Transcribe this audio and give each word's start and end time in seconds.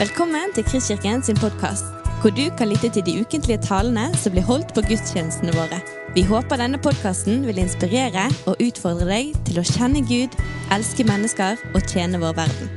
Velkommen 0.00 0.54
til 0.56 0.64
Kristkirken 0.64 1.20
sin 1.22 1.36
podkast, 1.36 1.84
hvor 2.22 2.32
du 2.32 2.46
kan 2.58 2.70
lytte 2.70 2.88
til 2.88 3.02
de 3.04 3.20
ukentlige 3.20 3.60
talene 3.60 4.06
som 4.16 4.32
blir 4.32 4.46
holdt 4.48 4.70
på 4.72 4.80
gudstjenestene 4.88 5.52
våre. 5.52 5.76
Vi 6.14 6.22
håper 6.24 6.56
denne 6.56 6.80
podkasten 6.80 7.42
vil 7.44 7.60
inspirere 7.60 8.22
og 8.48 8.62
utfordre 8.64 9.04
deg 9.10 9.34
til 9.44 9.60
å 9.60 9.64
kjenne 9.68 10.00
Gud, 10.08 10.38
elske 10.72 11.04
mennesker 11.04 11.60
og 11.74 11.84
tjene 11.84 12.16
vår 12.24 12.32
verden. 12.40 12.72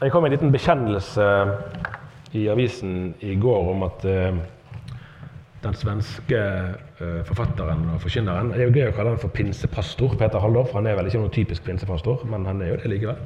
Jeg 0.00 0.16
kom 0.16 0.24
med 0.24 0.32
en 0.32 0.38
liten 0.38 0.56
bekjennelse 0.56 1.30
i 2.32 2.48
avisen 2.48 3.14
i 3.20 3.36
går 3.36 3.72
om 3.76 3.90
at 3.92 4.08
eh, 4.08 4.44
den 5.64 5.76
svenske 5.78 6.38
eh, 6.38 7.20
forfatteren 7.28 7.86
og 7.94 8.00
forkynneren 8.02 8.52
Det 8.52 8.62
er 8.62 8.68
jo 8.68 8.76
gøy 8.76 8.90
å 8.90 8.94
kalle 8.96 9.14
han 9.14 9.20
for 9.22 9.32
pinsepastor, 9.34 10.16
Peter 10.20 10.42
Halldorf. 10.42 10.74
Han 10.76 10.88
er 10.88 10.98
vel 10.98 11.10
ikke 11.10 11.22
noen 11.22 11.34
typisk 11.34 11.66
pinsepastor, 11.66 12.24
men 12.30 12.46
han 12.48 12.62
er 12.62 12.72
jo 12.72 12.78
det 12.82 12.92
likevel. 12.92 13.20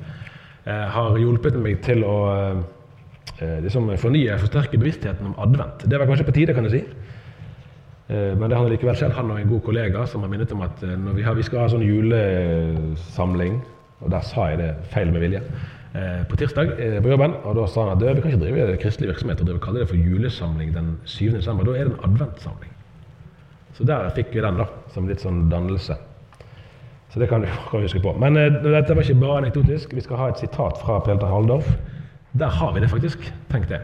Eh, 0.65 0.85
har 0.95 1.19
hjulpet 1.21 1.59
meg 1.61 1.81
til 1.87 2.05
å 2.07 2.17
eh, 2.33 3.59
liksom 3.65 3.91
fornye, 4.01 4.39
forsterke 4.43 4.81
bevisstheten 4.81 5.31
om 5.31 5.39
advent. 5.45 5.87
Det 5.87 6.01
var 6.01 6.11
kanskje 6.11 6.29
på 6.29 6.37
tide, 6.41 6.57
kan 6.57 6.67
du 6.67 6.73
si. 6.73 6.83
Men 8.09 8.49
det 8.49 8.57
har 8.57 8.71
likevel 8.73 8.97
skjedd. 8.97 9.13
Han 9.19 9.35
og 9.35 9.37
en 9.37 9.51
god 9.51 9.61
kollega 9.67 10.07
som 10.09 10.23
har 10.25 10.31
minnet 10.33 10.53
om 10.57 10.63
at 10.65 10.81
når 10.81 11.19
vi, 11.19 11.25
har, 11.27 11.35
vi 11.37 11.43
skal 11.45 11.61
ha 11.61 11.67
sånn 11.69 11.85
julesamling, 11.85 13.59
og 14.01 14.15
der 14.15 14.25
sa 14.25 14.47
jeg 14.49 14.63
det 14.63 14.71
feil 14.95 15.13
med 15.13 15.27
vilje, 15.27 15.43
på 16.29 16.37
tirsdag 16.37 16.75
eh, 16.79 16.99
på 17.03 17.09
jobben, 17.09 17.35
og 17.45 17.57
da 17.57 17.67
sa 17.67 17.87
han 17.87 17.95
at 17.97 18.03
vi 18.05 18.21
kan 18.21 18.33
ikke 18.35 18.45
drive 18.45 18.77
kristelig 18.83 19.09
virksomhet 19.15 19.41
og 19.41 19.61
kalle 19.65 19.81
det 19.81 19.89
for 19.89 19.97
julesamling 19.97 20.75
den 20.75 20.99
7. 21.05 21.33
desember. 21.37 21.65
Da 21.65 21.79
er 21.79 21.89
det 21.89 21.95
en 21.97 22.11
adventsamling. 22.11 22.75
Så 23.79 23.85
der 23.89 24.11
fikk 24.15 24.35
vi 24.35 24.43
den, 24.43 24.59
da, 24.59 24.67
som 24.93 25.09
litt 25.09 25.23
sånn 25.23 25.47
dannelse. 25.53 25.97
Så 27.09 27.21
det 27.23 27.29
kan 27.31 27.45
vi 27.45 27.49
huske 27.73 28.03
på. 28.05 28.13
Men 28.21 28.37
eh, 28.37 28.53
dette 28.53 28.97
var 28.97 29.07
ikke 29.07 29.21
bare 29.23 29.43
anekdotisk. 29.45 29.95
Vi 29.95 30.05
skal 30.05 30.21
ha 30.21 30.29
et 30.33 30.43
sitat 30.43 30.81
fra 30.83 31.01
Peter 31.07 31.31
Halldorf. 31.31 31.71
Der 32.39 32.53
har 32.53 32.75
vi 32.75 32.85
det 32.85 32.91
faktisk. 32.91 33.25
Tenk 33.53 33.69
det. 33.71 33.81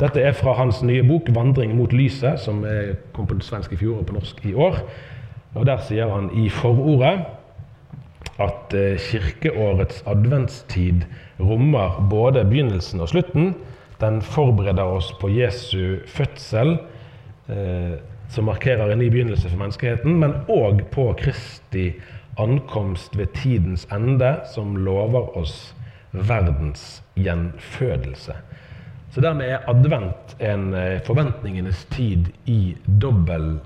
Dette 0.00 0.20
er 0.20 0.32
fra 0.32 0.52
hans 0.56 0.82
nye 0.82 1.02
bok 1.04 1.28
'Vandring 1.28 1.74
mot 1.76 1.92
lyset', 1.92 2.36
som 2.36 2.64
eh, 2.64 2.96
kom 3.12 3.26
på 3.26 3.40
svensk 3.40 3.72
i 3.72 3.76
fjor 3.76 3.98
og 3.98 4.06
på 4.06 4.16
norsk 4.16 4.46
i 4.46 4.54
år. 4.54 4.78
Og 5.54 5.66
Der 5.66 5.78
sier 5.88 6.08
han 6.08 6.30
i 6.36 6.48
forordet 6.48 7.39
eh, 8.74 8.98
kirkeårets 8.98 10.02
adventstid 10.06 11.04
rommer 11.40 11.98
både 12.10 12.44
begynnelsen 12.44 13.00
og 13.00 13.10
slutten. 13.12 13.54
Den 14.00 14.20
forbereder 14.22 14.84
oss 14.84 15.10
på 15.20 15.28
Jesu 15.32 16.00
fødsel, 16.06 16.78
eh, 17.48 17.98
som 18.30 18.46
markerer 18.48 18.92
en 18.92 19.02
ny 19.02 19.10
begynnelse 19.10 19.48
for 19.48 19.60
menneskeheten, 19.60 20.16
men 20.22 20.38
òg 20.48 20.84
på 20.94 21.10
Kristi 21.18 21.92
ankomst 22.38 23.18
ved 23.18 23.34
tidens 23.34 23.86
ende, 23.92 24.36
som 24.54 24.76
lover 24.76 25.36
oss 25.38 25.74
verdens 26.12 27.02
gjenfødelse. 27.18 28.34
Så 29.10 29.20
dermed 29.20 29.50
er 29.50 29.66
advent 29.68 30.36
en 30.38 30.74
eh, 30.74 31.00
forventningenes 31.06 31.84
tid 31.90 32.30
i 32.46 32.76
dobbel 33.02 33.58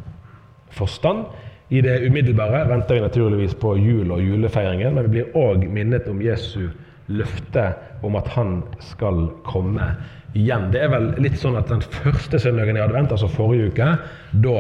forstand. 0.72 1.26
I 1.68 1.80
det 1.80 2.00
umiddelbare 2.06 2.64
venter 2.68 2.94
vi 2.94 3.00
naturligvis 3.00 3.54
på 3.54 3.76
jul 3.80 4.10
og 4.12 4.20
julefeiringen, 4.22 4.94
men 4.94 5.06
vi 5.06 5.12
blir 5.16 5.36
òg 5.38 5.64
minnet 5.72 6.08
om 6.12 6.20
Jesu 6.22 6.68
løfte 7.08 7.70
om 8.04 8.16
at 8.20 8.28
han 8.36 8.58
skal 8.84 9.30
komme 9.46 9.94
igjen. 10.36 10.68
Det 10.72 10.82
er 10.84 10.92
vel 10.92 11.12
litt 11.24 11.38
sånn 11.40 11.56
at 11.56 11.70
den 11.72 11.80
første 11.80 12.40
søndagen 12.40 12.76
i 12.76 12.84
advent, 12.84 13.14
altså 13.14 13.30
forrige 13.32 13.72
uke, 13.72 13.88
da 14.44 14.58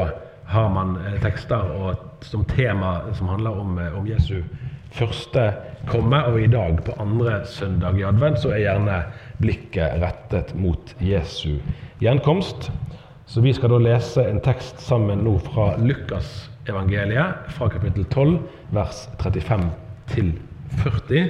har 0.48 0.70
man 0.72 0.96
eh, 1.02 1.18
tekster 1.20 1.72
og, 1.76 2.00
som 2.24 2.44
tema 2.48 2.98
som 3.16 3.28
handler 3.32 3.60
om, 3.60 3.76
eh, 3.80 3.98
om 3.98 4.08
Jesu 4.08 4.40
første 4.94 5.48
komme, 5.90 6.20
og 6.30 6.38
i 6.40 6.48
dag, 6.48 6.78
på 6.86 6.94
andre 7.02 7.40
søndag 7.50 7.98
i 7.98 8.06
advent, 8.06 8.40
så 8.40 8.54
er 8.54 8.62
gjerne 8.62 9.00
blikket 9.42 9.98
rettet 10.04 10.54
mot 10.56 10.94
Jesu 11.02 11.58
gjenkomst. 12.00 12.70
Så 13.26 13.42
vi 13.44 13.52
skal 13.56 13.72
da 13.72 13.80
lese 13.82 14.24
en 14.28 14.40
tekst 14.44 14.80
sammen 14.84 15.24
nå 15.26 15.38
fra 15.48 15.72
Lukas 15.80 16.44
evangeliet, 16.68 17.50
fra 17.56 17.68
kapittel 17.72 18.04
12, 18.04 18.38
vers 18.74 19.08
35 19.22 19.68
til 20.12 20.32
40. 20.80 21.26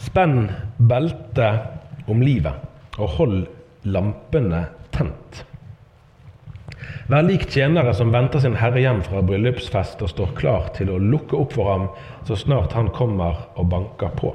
Spenn 0.00 0.48
beltet 0.90 2.10
om 2.10 2.22
livet 2.24 2.98
og 2.98 3.16
hold 3.18 3.38
lampene 3.86 4.64
tent. 4.94 5.44
Vær 7.10 7.24
lik 7.26 7.48
tjenere 7.50 7.92
som 7.96 8.12
venter 8.14 8.42
sin 8.42 8.56
herre 8.58 8.82
hjem 8.82 9.00
fra 9.06 9.22
bryllupsfest 9.26 10.02
og 10.04 10.12
står 10.12 10.34
klar 10.38 10.70
til 10.76 10.92
å 10.92 11.00
lukke 11.02 11.38
opp 11.38 11.56
for 11.56 11.70
ham 11.70 11.88
så 12.28 12.38
snart 12.38 12.76
han 12.78 12.92
kommer 12.94 13.48
og 13.58 13.70
banker 13.72 14.14
på. 14.18 14.30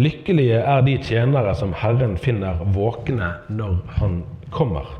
Lykkelige 0.00 0.62
er 0.62 0.84
de 0.86 0.96
tjenere 1.04 1.52
som 1.58 1.74
Herren 1.76 2.16
finner 2.20 2.62
våkne 2.72 3.34
når 3.52 3.80
han 3.98 4.22
kommer. 4.54 4.99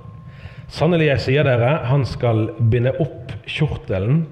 Sannelig, 0.71 1.09
jeg 1.09 1.23
sier 1.25 1.47
dere, 1.47 1.71
han 1.91 2.05
skal 2.07 2.45
binde 2.71 2.93
opp 3.03 3.33
kjortelen, 3.51 4.23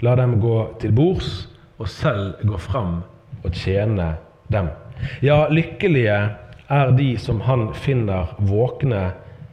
la 0.00 0.14
dem 0.16 0.38
gå 0.40 0.56
til 0.80 0.94
bords, 0.96 1.50
og 1.76 1.90
selv 1.90 2.40
gå 2.48 2.56
fram 2.56 3.02
og 3.42 3.50
tjene 3.52 4.14
dem. 4.52 4.70
Ja, 5.20 5.44
lykkelige 5.52 6.16
er 6.72 6.94
de 6.96 7.10
som 7.20 7.42
han 7.44 7.68
finner 7.76 8.32
våkne, 8.40 9.10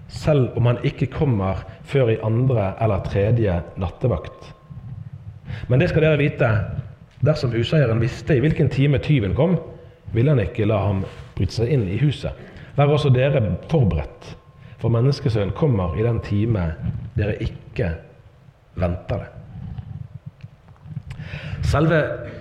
selv 0.08 0.56
om 0.58 0.70
han 0.70 0.80
ikke 0.88 1.10
kommer 1.12 1.66
før 1.84 2.14
i 2.16 2.22
andre 2.24 2.72
eller 2.80 3.04
tredje 3.06 3.60
nattevakt. 3.82 4.54
Men 5.68 5.84
det 5.84 5.92
skal 5.92 6.08
dere 6.08 6.22
vite, 6.22 6.50
dersom 7.26 7.52
huseieren 7.52 8.00
visste 8.00 8.38
i 8.38 8.44
hvilken 8.46 8.72
time 8.72 9.04
tyven 9.04 9.36
kom, 9.36 9.60
ville 10.16 10.32
han 10.32 10.42
ikke 10.48 10.70
la 10.70 10.80
ham 10.88 11.04
bryte 11.36 11.60
seg 11.60 11.76
inn 11.76 11.90
i 11.92 12.00
huset. 12.00 12.32
Vær 12.80 12.96
også 12.96 13.12
dere 13.12 13.44
forberedt, 13.68 14.38
for 14.80 14.94
menneskesønnen 14.94 15.56
kommer 15.58 15.98
i 16.00 16.06
den 16.06 16.22
time 16.24 16.72
dere 17.18 17.36
ikke 17.44 17.92
venter 18.80 19.26
det. 19.26 19.30
Selve 21.70 21.98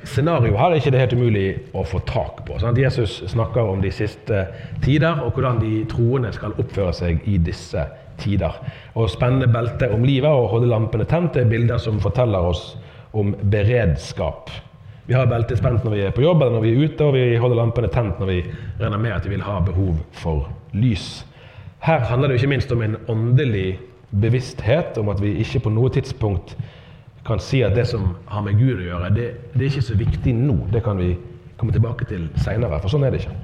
scenarioet 0.09 0.56
her 0.56 0.72
er 0.72 0.81
ikke 0.81 0.93
det 0.94 1.00
helt 1.03 1.16
umulig 1.19 1.49
å 1.76 1.82
få 1.84 2.00
tak 2.09 2.44
på. 2.47 2.56
Sant? 2.62 2.78
Jesus 2.81 3.19
snakker 3.28 3.66
om 3.75 3.82
de 3.82 3.91
siste 3.93 4.44
tider, 4.84 5.21
og 5.25 5.34
hvordan 5.37 5.59
de 5.60 5.82
troende 5.91 6.31
skal 6.32 6.54
oppføre 6.56 6.94
seg 6.97 7.26
i 7.28 7.37
disse 7.43 7.82
tider. 8.22 8.55
Å 8.97 9.09
spenne 9.10 9.50
beltet 9.53 9.93
om 9.93 10.06
livet 10.06 10.31
og 10.31 10.49
holde 10.55 10.70
lampene 10.70 11.06
tent 11.09 11.37
er 11.37 11.50
bilder 11.50 11.82
som 11.82 12.00
forteller 12.00 12.49
oss 12.53 12.70
om 13.19 13.34
beredskap. 13.53 14.50
Vi 15.09 15.16
har 15.16 15.28
beltet 15.28 15.60
spent 15.60 15.84
når 15.84 15.94
vi 15.94 16.03
er 16.05 16.16
på 16.16 16.25
jobb 16.25 16.43
eller 16.43 16.59
når 16.59 16.65
vi 16.65 16.72
er 16.72 16.82
ute, 16.84 17.05
og 17.05 17.15
vi 17.16 17.41
holder 17.41 17.60
lampene 17.62 17.93
tent 17.93 18.20
når 18.20 18.32
vi 18.32 18.41
regner 18.81 19.00
med 19.03 19.16
at 19.16 19.28
vi 19.28 19.34
vil 19.34 19.44
ha 19.47 19.59
behov 19.65 20.00
for 20.22 20.49
lys. 20.76 21.09
Her 21.84 22.05
handler 22.09 22.28
det 22.28 22.41
ikke 22.41 22.50
minst 22.55 22.72
om 22.72 22.83
en 22.83 22.97
åndelig 23.09 23.78
bevissthet, 24.11 24.99
om 24.99 25.09
at 25.09 25.22
vi 25.22 25.37
ikke 25.43 25.61
på 25.66 25.72
noe 25.72 25.91
tidspunkt 25.93 26.56
kan 27.27 27.41
si 27.43 27.61
at 27.62 27.77
det 27.77 27.87
som 27.91 28.15
har 28.31 28.44
med 28.47 28.56
Gud 28.59 28.81
å 28.81 28.87
gjøre, 28.87 29.11
det, 29.15 29.27
det 29.53 29.66
er 29.66 29.71
ikke 29.72 29.91
så 29.91 29.99
viktig 29.99 30.33
nå. 30.34 30.56
Det 30.72 30.83
kan 30.84 30.99
vi 31.00 31.12
komme 31.59 31.75
tilbake 31.75 32.09
til 32.09 32.28
seinere, 32.41 32.81
for 32.81 32.93
sånn 32.93 33.05
er 33.05 33.12
det 33.12 33.25
ikke. 33.25 33.37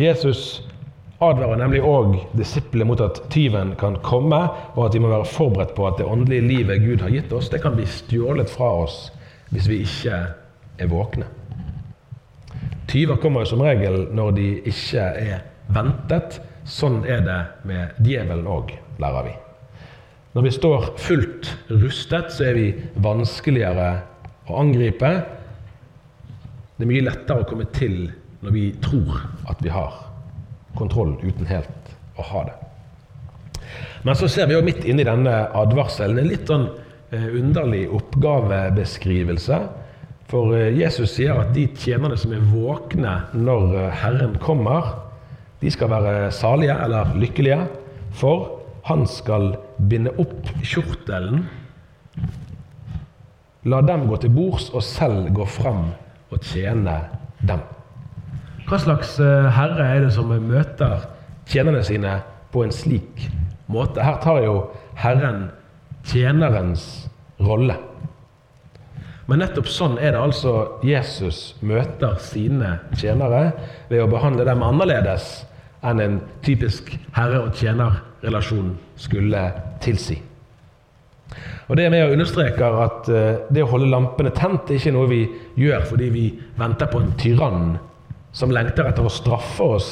Jesus 0.00 0.42
advarer 1.20 1.60
nemlig 1.60 1.82
òg 1.84 2.14
disiplene 2.38 2.88
mot 2.88 3.00
at 3.04 3.20
tyven 3.32 3.74
kan 3.80 3.98
komme, 4.04 4.40
og 4.74 4.86
at 4.86 4.96
de 4.96 5.02
må 5.04 5.12
være 5.12 5.28
forberedt 5.28 5.74
på 5.76 5.86
at 5.88 6.00
det 6.00 6.08
åndelige 6.08 6.46
livet 6.48 6.84
Gud 6.84 7.04
har 7.04 7.12
gitt 7.12 7.32
oss, 7.36 7.50
det 7.52 7.60
kan 7.62 7.76
bli 7.76 7.86
stjålet 7.88 8.50
fra 8.50 8.70
oss 8.86 9.10
hvis 9.50 9.68
vi 9.68 9.82
ikke 9.84 10.20
er 10.80 10.90
våkne. 10.90 11.28
Tyver 12.90 13.20
kommer 13.22 13.44
jo 13.44 13.52
som 13.52 13.62
regel 13.62 14.08
når 14.16 14.32
de 14.38 14.46
ikke 14.72 15.02
er 15.20 15.42
ventet. 15.70 16.40
Sånn 16.68 17.02
er 17.08 17.22
det 17.26 17.38
med 17.68 18.00
djevelen 18.04 18.48
òg, 18.50 18.72
lærer 19.00 19.26
vi. 19.26 19.34
Når 20.36 20.46
vi 20.46 20.52
står 20.54 20.86
fullt 21.02 21.48
rustet, 21.72 22.30
så 22.30 22.50
er 22.50 22.58
vi 22.58 22.66
vanskeligere 23.02 23.88
å 24.46 24.60
angripe. 24.60 25.10
Det 26.76 26.86
er 26.86 26.90
mye 26.92 27.06
lettere 27.08 27.42
å 27.42 27.48
komme 27.50 27.66
til 27.74 28.12
når 28.40 28.54
vi 28.54 28.64
tror 28.84 29.18
at 29.50 29.58
vi 29.64 29.72
har 29.74 29.96
kontroll 30.78 31.16
uten 31.24 31.48
helt 31.50 31.94
å 32.16 32.28
ha 32.30 32.44
det. 32.46 32.56
Men 34.06 34.16
så 34.16 34.30
ser 34.30 34.48
vi 34.48 34.56
jo 34.56 34.64
midt 34.64 34.86
inni 34.88 35.04
denne 35.04 35.34
advarselen 35.56 36.22
en 36.22 36.30
litt 36.30 36.48
sånn 36.48 36.68
eh, 37.12 37.26
underlig 37.36 37.84
oppgavebeskrivelse. 37.98 39.58
For 40.30 40.54
eh, 40.56 40.70
Jesus 40.78 41.16
sier 41.18 41.42
at 41.42 41.52
de 41.56 41.66
tjenerne 41.74 42.16
som 42.20 42.32
er 42.36 42.46
våkne 42.54 43.18
når 43.34 43.76
eh, 43.76 43.94
Herren 44.04 44.38
kommer, 44.40 44.94
de 45.60 45.70
skal 45.70 45.92
være 45.92 46.30
salige 46.32 46.76
eller 46.84 47.12
lykkelige, 47.20 47.64
for 48.16 48.60
han 48.88 49.04
skal 49.06 49.54
binde 49.90 50.12
opp 50.18 50.48
kjortelen, 50.64 51.44
la 53.68 53.80
dem 53.84 54.06
gå 54.08 54.16
til 54.22 54.32
bords 54.32 54.70
og 54.72 54.82
selv 54.84 55.28
gå 55.36 55.44
fram 55.44 55.90
og 56.30 56.40
tjene 56.40 56.96
dem. 57.44 57.60
Hva 58.70 58.78
slags 58.80 59.16
herre 59.18 59.84
er 59.84 60.04
det 60.06 60.14
som 60.14 60.30
møter 60.30 61.04
tjenerne 61.50 61.82
sine 61.84 62.20
på 62.54 62.64
en 62.64 62.72
slik 62.74 63.26
måte. 63.70 64.02
Her 64.02 64.20
tar 64.22 64.40
jo 64.44 64.54
Herren 64.98 65.48
tjenerens 66.06 67.10
rolle. 67.42 67.76
Men 69.30 69.44
nettopp 69.44 69.68
sånn 69.70 69.98
er 70.00 70.14
det 70.14 70.22
altså 70.22 70.54
Jesus 70.82 71.52
møter 71.62 72.16
sine 72.22 72.78
tjenere, 72.98 73.52
ved 73.90 74.02
å 74.02 74.10
behandle 74.10 74.46
dem 74.48 74.64
annerledes 74.66 75.44
enn 75.82 76.00
en 76.00 76.20
typisk 76.42 76.92
herre- 77.16 77.44
og 77.44 77.54
tjenerrelasjon 77.56 78.74
skulle 78.96 79.44
tilsi. 79.80 80.18
Og 81.68 81.76
Det 81.76 81.84
er 81.84 81.90
med 81.90 82.04
og 82.04 82.12
understreker 82.12 82.78
at 82.84 83.08
eh, 83.08 83.36
det 83.54 83.62
å 83.62 83.70
holde 83.70 83.90
lampene 83.90 84.32
tent 84.34 84.70
er 84.70 84.80
ikke 84.80 84.94
noe 84.96 85.10
vi 85.10 85.20
gjør 85.60 85.84
fordi 85.86 86.08
vi 86.10 86.24
venter 86.58 86.90
på 86.90 86.98
en 86.98 87.12
tyrann 87.20 87.76
som 88.32 88.50
lengter 88.50 88.88
etter 88.90 89.06
å 89.06 89.12
straffe 89.12 89.68
oss 89.76 89.90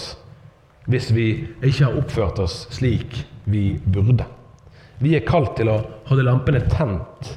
hvis 0.89 1.11
vi 1.15 1.29
ikke 1.63 1.85
har 1.85 1.99
oppført 2.01 2.41
oss 2.43 2.65
slik 2.75 3.21
vi 3.47 3.79
burde. 3.85 4.27
Vi 4.99 5.15
er 5.15 5.27
kalt 5.27 5.55
til 5.59 5.71
å 5.71 5.79
holde 6.09 6.27
lampene 6.27 6.65
tent 6.73 7.37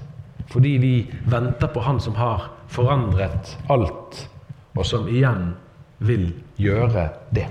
fordi 0.52 0.76
vi 0.82 0.96
venter 1.32 1.70
på 1.72 1.84
Han 1.86 2.00
som 2.04 2.18
har 2.18 2.50
forandret 2.72 3.54
alt, 3.72 4.26
og 4.76 4.86
som 4.88 5.08
igjen 5.08 5.54
vil 6.04 6.32
gjøre 6.60 7.10
det. 7.32 7.46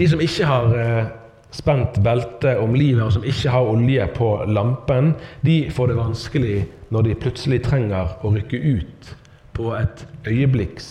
De 0.00 0.06
som 0.08 0.20
ikke 0.24 0.46
har 0.48 0.76
eh, 0.80 1.08
spent 1.52 1.98
belte 2.00 2.54
om 2.62 2.72
livet, 2.72 3.02
og 3.04 3.12
som 3.12 3.26
ikke 3.26 3.52
har 3.52 3.68
olje 3.68 4.06
på 4.16 4.30
lampen, 4.48 5.12
de 5.44 5.66
får 5.74 5.90
det 5.90 5.98
vanskelig 5.98 6.56
når 6.94 7.06
de 7.06 7.18
plutselig 7.20 7.60
trenger 7.66 8.14
å 8.24 8.32
rykke 8.32 8.60
ut 8.64 9.10
på 9.58 9.74
et 9.76 10.06
øyeblikks 10.30 10.88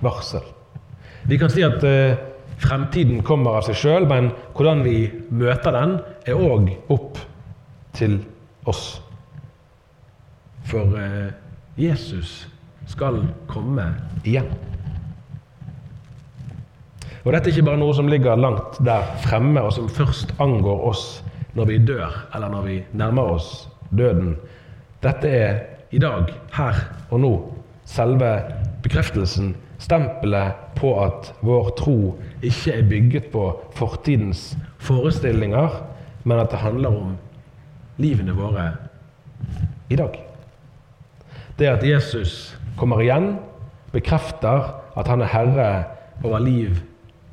varsel. 0.00 0.46
Vi 1.28 1.36
kan 1.36 1.52
si 1.52 1.66
at 1.66 1.84
eh, 1.84 2.16
fremtiden 2.64 3.20
kommer 3.26 3.60
av 3.60 3.68
seg 3.68 3.76
sjøl, 3.76 4.08
men 4.08 4.32
hvordan 4.56 4.84
vi 4.88 5.10
møter 5.28 5.76
den, 5.76 5.98
er 6.24 6.40
òg 6.40 6.72
opp 6.92 7.20
til 7.96 8.22
oss. 8.70 9.02
For 10.70 10.96
eh, 10.96 11.28
Jesus 11.76 12.46
skal 12.88 13.20
komme 13.50 13.90
igjen. 14.24 14.48
Og 17.24 17.34
dette 17.34 17.50
er 17.50 17.54
ikke 17.54 17.66
bare 17.68 17.80
noe 17.80 17.94
som 17.96 18.08
ligger 18.08 18.40
langt 18.40 18.78
der 18.84 19.04
fremme, 19.24 19.60
og 19.60 19.74
som 19.76 19.90
først 19.92 20.32
angår 20.40 20.86
oss 20.88 21.04
når 21.58 21.68
vi 21.68 21.78
dør, 21.84 22.14
eller 22.34 22.52
når 22.52 22.62
vi 22.64 22.76
nærmer 22.96 23.34
oss 23.34 23.68
døden. 23.90 24.36
Dette 25.04 25.28
er 25.28 25.58
i 25.90 25.98
dag, 26.00 26.30
her 26.54 26.80
og 27.10 27.20
nå, 27.20 27.32
selve 27.84 28.30
bekreftelsen, 28.84 29.54
stempelet 29.80 30.56
på 30.78 30.92
at 31.02 31.32
vår 31.44 31.72
tro 31.76 31.96
ikke 32.42 32.72
er 32.76 32.88
bygget 32.88 33.30
på 33.32 33.44
fortidens 33.76 34.54
forestillinger, 34.78 35.80
men 36.24 36.40
at 36.40 36.52
det 36.52 36.62
handler 36.62 36.96
om 36.96 37.16
livene 38.00 38.36
våre 38.36 38.70
i 39.90 39.96
dag. 39.96 40.14
Det 41.58 41.68
at 41.68 41.84
Jesus 41.84 42.56
kommer 42.78 43.02
igjen, 43.04 43.34
bekrefter 43.92 44.70
at 44.96 45.08
han 45.08 45.20
er 45.20 45.32
herre 45.32 45.70
over 46.24 46.38
liv 46.38 46.78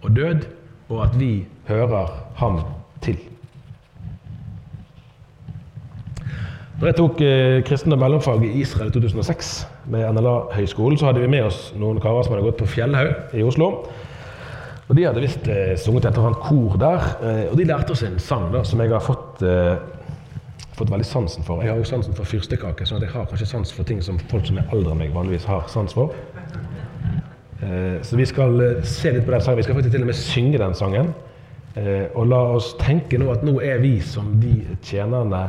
og 0.02 0.14
død, 0.16 0.46
og 0.90 1.04
at 1.04 1.20
vi 1.20 1.32
hører 1.68 2.12
ham 2.36 2.62
til. 3.02 3.18
Når 6.78 6.88
jeg 6.88 6.96
tok 6.96 7.22
eh, 7.26 7.92
og 7.92 8.00
mellomfag 8.00 8.44
i 8.46 8.60
Israel 8.62 8.92
i 8.92 8.94
2006 8.94 9.68
med 9.90 10.12
NLA-høgskolen, 10.14 10.98
så 10.98 11.08
hadde 11.10 11.24
vi 11.24 11.28
med 11.28 11.48
oss 11.48 11.72
noen 11.74 11.98
karer 12.00 12.22
som 12.22 12.36
hadde 12.36 12.46
gått 12.46 12.60
på 12.62 12.70
Fjellhaug 12.70 13.34
i 13.34 13.42
Oslo. 13.44 13.72
Og 14.88 14.96
De 14.96 15.04
hadde 15.04 15.24
visst 15.24 15.48
eh, 15.52 15.74
sunget 15.76 16.06
et 16.06 16.14
eller 16.14 16.30
annet 16.30 16.44
kor 16.46 16.78
der. 16.80 17.08
Eh, 17.20 17.44
og 17.52 17.58
de 17.58 17.66
lærte 17.68 17.96
oss 17.96 18.06
en 18.06 18.20
sang 18.22 18.52
da, 18.54 18.62
som 18.64 18.84
jeg 18.84 18.94
har 18.94 19.04
fått, 19.04 19.42
eh, 19.42 19.74
fått 20.78 20.94
veldig 20.94 21.08
sansen 21.10 21.44
for. 21.44 21.66
Jeg 21.66 21.74
har 21.74 21.82
jo 21.82 21.90
sansen 21.90 22.16
for 22.16 22.30
fyrstekake, 22.30 22.86
så 22.86 23.02
jeg 23.02 23.10
har 23.12 23.26
kanskje 23.26 23.50
sans 23.50 23.74
for 23.74 23.84
ting 23.84 24.04
som 24.06 24.22
folk 24.30 24.46
som 24.48 24.62
er 24.62 24.70
eldre 24.72 24.94
enn 24.94 25.02
meg, 25.02 25.16
vanligvis 25.18 25.50
har 25.50 25.66
sans 25.74 25.98
for. 25.98 26.14
Eh, 27.62 28.02
så 28.02 28.16
vi 28.16 28.26
skal 28.26 28.62
eh, 28.62 28.84
se 28.86 29.12
litt 29.12 29.26
på 29.26 29.34
den 29.34 29.42
sangen. 29.42 29.58
Vi 29.58 29.66
skal 29.66 29.78
faktisk 29.80 29.96
til 29.96 30.06
og 30.06 30.12
med 30.12 30.20
synge 30.20 30.62
den 30.62 30.76
sangen. 30.78 31.14
Eh, 31.78 32.06
og 32.14 32.30
la 32.30 32.42
oss 32.58 32.74
tenke 32.82 33.20
nå 33.22 33.32
at 33.34 33.46
nå 33.46 33.58
er 33.66 33.82
vi 33.82 33.98
som 34.06 34.36
de 34.42 34.60
tjenerne 34.86 35.48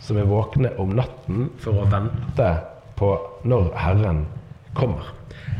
som 0.00 0.16
er 0.16 0.28
våkne 0.28 0.72
om 0.80 0.94
natten 0.96 1.50
for 1.60 1.82
å 1.82 1.88
vente 1.92 2.50
på 2.96 3.12
når 3.48 3.72
Herren 3.76 4.24
kommer. 4.76 5.12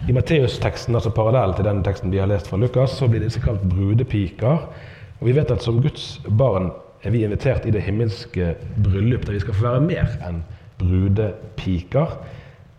I 0.09 0.15
Matteus-teksten, 0.17 0.97
altså 0.97 1.13
parallell 1.13 1.53
til 1.57 1.67
den 1.69 1.83
teksten 1.85 2.13
vi 2.13 2.21
har 2.21 2.29
lest 2.31 2.49
fra 2.49 2.59
Lukas, 2.61 2.97
så 2.97 3.09
blir 3.09 3.21
disse 3.21 3.43
kalt 3.45 3.63
brudepiker. 3.69 4.65
Og 5.21 5.29
vi 5.29 5.37
vet 5.37 5.53
at 5.53 5.65
som 5.65 5.83
Guds 5.85 6.15
barn 6.25 6.71
er 7.05 7.13
vi 7.13 7.23
invitert 7.25 7.67
i 7.69 7.73
det 7.73 7.85
himmelske 7.85 8.55
bryllup, 8.81 9.27
der 9.27 9.37
vi 9.37 9.43
skal 9.45 9.57
få 9.57 9.67
være 9.69 9.85
mer 9.85 10.17
enn 10.25 10.43
brudepiker. 10.81 12.17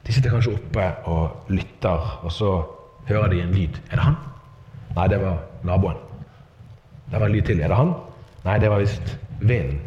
De 0.01 0.13
sitter 0.13 0.33
kanskje 0.33 0.55
oppe 0.57 0.87
og 1.09 1.53
lytter, 1.53 2.09
og 2.25 2.33
så 2.33 2.51
hører 3.07 3.27
de 3.33 3.41
en 3.41 3.55
lyd. 3.55 3.79
Er 3.91 3.99
det 3.99 4.05
han? 4.05 4.15
Nei, 4.95 5.07
det 5.07 5.21
var 5.21 5.39
naboen. 5.63 5.99
Det 7.11 7.19
var 7.19 7.27
en 7.27 7.35
lyd 7.35 7.47
til. 7.47 7.61
Er 7.61 7.71
det 7.71 7.77
han? 7.77 7.93
Nei, 8.45 8.59
det 8.59 8.69
var 8.71 8.83
visst 8.83 9.17
vinden. 9.39 9.79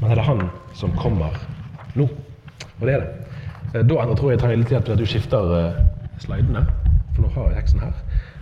Men 0.00 0.10
er 0.10 0.14
det 0.14 0.24
han 0.24 0.46
som 0.74 0.92
kommer 0.96 1.36
nå? 1.94 2.08
Og 2.80 2.86
det 2.86 2.94
er 2.94 3.00
det. 3.04 3.10
Eh, 3.74 3.84
da 3.86 4.14
tror 4.14 4.30
jeg 4.30 4.38
jeg 4.38 4.42
trenger 4.42 4.62
litt 4.62 4.72
hjelp 4.74 4.86
til 4.86 4.96
at 4.96 5.00
du 5.00 5.06
skifter 5.06 5.52
uh, 5.52 5.80
slidene. 6.22 6.64
For 7.14 7.24
nå 7.24 7.32
har 7.34 7.50
jeg 7.50 7.60
teksten 7.60 7.84
her. 7.84 7.94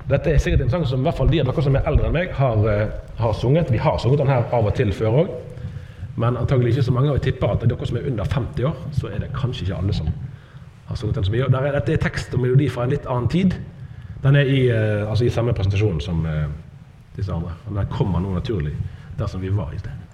Dette 0.08 0.32
er 0.32 0.40
sikkert 0.40 0.64
en 0.64 0.70
sang 0.72 0.86
som 0.88 1.02
i 1.02 1.08
hvert 1.08 1.18
fall 1.18 1.28
de 1.28 1.42
av 1.42 1.50
dere 1.50 1.64
som 1.66 1.76
er 1.76 1.88
eldre 1.90 2.08
enn 2.08 2.16
meg, 2.16 2.32
har, 2.38 2.62
uh, 2.64 3.14
har 3.18 3.34
sunget. 3.36 3.72
Vi 3.74 3.80
har 3.82 3.98
sunget 4.00 4.22
den 4.22 4.32
her 4.32 4.46
av 4.54 4.70
og 4.70 4.76
til 4.78 4.92
før 4.94 5.22
òg. 5.24 5.34
Men 6.18 6.38
antagelig 6.38 6.76
ikke 6.76 6.86
så 6.88 6.94
mange. 6.94 7.10
Og 7.10 7.18
jeg 7.18 7.32
tipper 7.32 7.54
at 7.54 7.66
dere 7.66 7.90
som 7.90 7.98
er 7.98 8.08
under 8.10 8.30
50 8.36 8.70
år, 8.70 8.78
så 8.96 9.10
er 9.10 9.24
det 9.24 9.32
kanskje 9.36 9.66
ikke 9.66 9.80
alle 9.82 9.96
som 9.96 10.08
har 10.88 10.96
sunget 10.96 11.18
den 11.18 11.28
så 11.28 11.34
mye. 11.34 11.50
Dette 11.74 11.92
er 11.92 12.00
tekst 12.02 12.34
og 12.34 12.42
melodi 12.42 12.70
fra 12.72 12.86
en 12.86 12.94
litt 12.94 13.06
annen 13.06 13.28
tid. 13.32 13.58
Den 14.22 14.36
er 14.36 14.50
i, 14.50 14.60
uh, 14.72 15.10
altså 15.10 15.24
i 15.24 15.30
samme 15.30 15.54
presentasjon 15.54 16.00
som 16.00 16.26
disse 17.16 17.32
andre. 17.32 17.54
Den 17.68 17.86
kommer 17.90 18.22
nå 18.22 18.34
naturlig 18.34 18.74
der 19.18 19.26
som 19.26 19.42
vi 19.42 19.50
var 19.54 19.72
i 19.74 19.78
sted. 19.78 20.04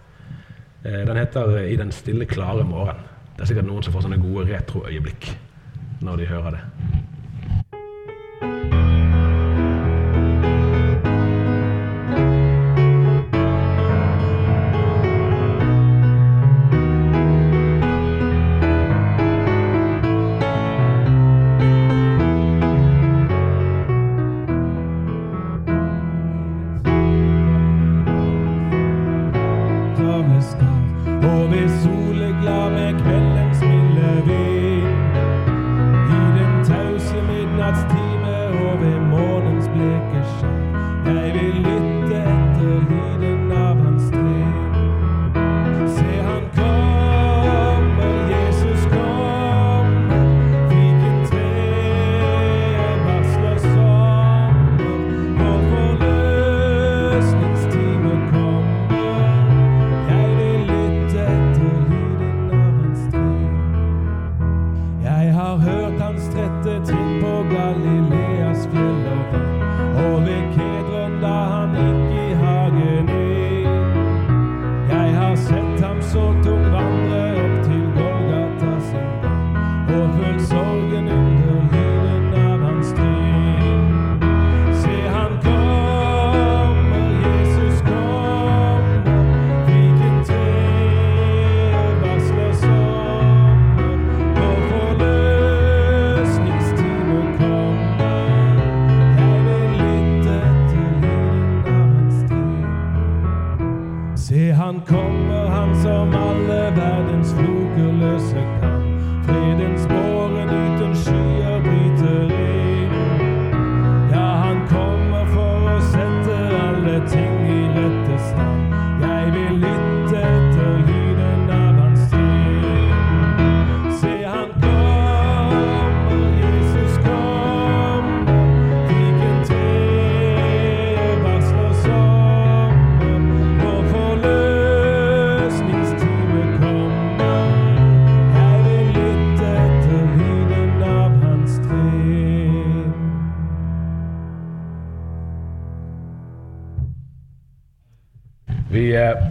Den 0.85 1.17
heter 1.17 1.59
'I 1.59 1.77
den 1.77 1.93
stille, 1.93 2.27
klare 2.27 2.65
morgen'. 2.65 3.01
Det 3.37 3.43
er 3.43 3.47
sikkert 3.47 3.67
noen 3.67 3.83
som 3.83 3.93
får 3.93 4.05
sånne 4.05 4.21
gode 4.21 4.45
retroøyeblikk 4.53 5.31
når 6.01 6.17
de 6.17 6.27
hører 6.27 6.51
det. 6.51 6.94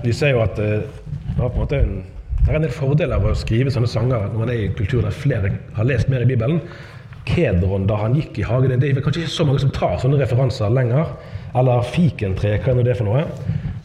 Vi, 0.03 0.09
eh, 0.09 0.15
ser 0.15 0.33
jo 0.35 0.41
at 0.43 0.59
eh, 0.59 0.81
det, 0.83 1.37
var 1.37 1.49
på 1.49 1.55
en 1.55 1.63
måte 1.65 1.79
en, 1.81 1.93
det 2.43 2.49
er 2.51 2.59
en 2.59 2.65
del 2.65 2.75
fordeler 2.75 3.15
av 3.17 3.29
å 3.29 3.37
skrive 3.39 3.71
sånne 3.71 3.89
sanger 3.89 4.27
når 4.29 4.41
man 4.41 4.51
er 4.51 4.65
i 4.65 4.73
kulturen 4.75 5.07
der 5.07 5.15
flere 5.15 5.53
har 5.77 5.87
lest 5.87 6.11
mer 6.11 6.25
i 6.25 6.29
Bibelen. 6.29 6.59
Kedron 7.23 7.87
da 7.87 8.01
han 8.01 8.17
gikk 8.17 8.41
i 8.41 8.43
hagen 8.43 8.73
Det 8.81 8.89
er 8.89 8.99
kanskje 8.99 9.23
ikke 9.23 9.31
så 9.31 9.45
mange 9.47 9.61
som 9.63 9.71
tar 9.71 9.95
sånne 10.01 10.19
referanser 10.19 10.73
lenger. 10.75 11.13
Eller 11.55 11.85
fikentre, 11.87 12.57
hva 12.59 12.73
er 12.73 12.79
nå 12.79 12.83
det 12.83 12.97
for 12.99 13.07
noe? 13.07 13.23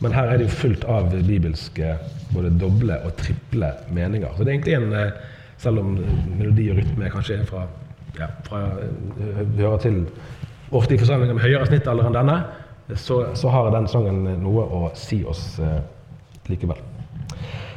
Men 0.03 0.15
her 0.15 0.31
er 0.31 0.41
det 0.41 0.49
jo 0.49 0.57
fullt 0.59 0.87
av 0.91 1.13
bibelske 1.27 1.95
både 2.35 2.51
doble 2.61 2.99
og 3.07 3.15
triple 3.19 3.71
meninger. 3.95 4.31
Så 4.35 4.45
det 4.45 4.51
er 4.51 4.57
egentlig 4.57 4.77
en, 4.79 4.93
eh, 4.93 5.13
selv 5.59 5.83
om 5.83 5.95
melodi 6.39 6.71
og 6.73 6.79
rytme 6.79 7.11
kanskje 7.11 7.41
er 7.41 7.47
fra, 7.47 7.67
ja, 8.19 8.29
fra 8.47 8.65
hører 9.57 9.79
til 9.83 10.07
ofte 10.71 10.95
i 10.95 10.99
forsamlinger 10.99 11.35
med 11.35 11.43
høyere 11.43 11.67
snittalder 11.67 12.09
enn 12.09 12.19
denne, 12.19 12.39
så, 12.97 13.35
så, 13.37 13.49
har 13.53 13.71
den 13.73 13.89
sangen 13.89 14.23
noe 14.43 14.65
å 14.65 14.91
si 14.97 15.23
oss 15.29 15.59
eh, 15.61 15.81
likevel. 16.49 16.81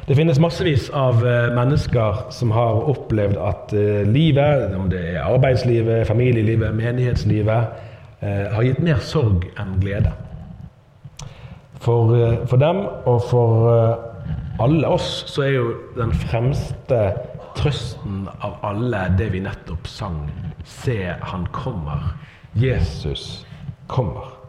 Det 0.07 0.15
finnes 0.17 0.39
massevis 0.41 0.89
av 0.97 1.21
eh, 1.27 1.51
mennesker 1.53 2.25
som 2.33 2.51
har 2.51 2.81
opplevd 2.89 3.37
at 3.37 3.73
eh, 3.77 4.01
livet, 4.09 4.73
om 4.75 4.89
det 4.89 5.01
er 5.13 5.21
arbeidslivet, 5.23 6.07
familielivet, 6.09 6.73
menighetslivet, 6.75 7.77
eh, 8.19 8.47
har 8.51 8.65
gitt 8.65 8.81
mer 8.83 8.99
sorg 9.05 9.45
enn 9.61 9.77
glede. 9.79 10.11
For, 11.81 12.11
for 12.45 12.61
dem 12.61 12.83
og 13.09 13.23
for 13.25 13.69
alle 14.61 14.89
oss 14.93 15.23
så 15.31 15.47
er 15.47 15.55
jo 15.55 15.71
den 15.95 16.11
fremste 16.27 16.99
trøsten 17.57 18.27
av 18.43 18.59
alle 18.67 19.07
det 19.17 19.31
vi 19.33 19.41
nettopp 19.41 19.89
sang. 19.89 20.19
Se, 20.65 20.99
han 21.21 21.47
kommer. 21.55 22.13
Jesus 22.53 23.47
kommer. 23.89 24.40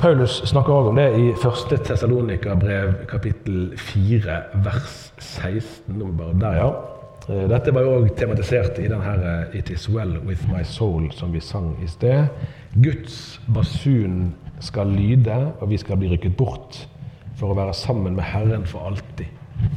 Paulus 0.00 0.42
snakker 0.48 0.72
også 0.72 0.90
om 0.94 0.96
det 0.96 1.08
i 1.20 1.26
1. 1.36 1.72
Tessalonika-brev 1.84 2.92
kapittel 3.08 3.74
4 3.76 4.36
vers 4.64 4.94
16. 5.20 5.98
Der, 6.40 6.54
ja. 6.56 6.68
Eh, 7.28 7.42
dette 7.50 7.74
var 7.76 7.84
jo 7.84 7.98
òg 7.98 8.06
tematisert 8.16 8.78
i 8.80 8.86
den 8.88 9.02
her 9.04 9.20
eh, 9.20 9.58
'It 9.58 9.68
is 9.70 9.84
well 9.92 10.14
with 10.24 10.46
my 10.48 10.62
soul' 10.64 11.10
som 11.12 11.34
vi 11.34 11.40
sang 11.44 11.76
i 11.84 11.86
sted. 11.86 12.32
Guds 12.72 13.40
basun 13.54 14.32
skal 14.60 14.88
lyde, 14.88 15.52
og 15.60 15.68
vi 15.68 15.76
skal 15.76 16.00
bli 16.00 16.08
rykket 16.08 16.36
bort 16.36 16.80
for 17.36 17.52
å 17.52 17.58
være 17.60 17.76
sammen 17.76 18.16
med 18.16 18.24
Herren 18.24 18.64
for 18.64 18.88
alltid. 18.88 19.28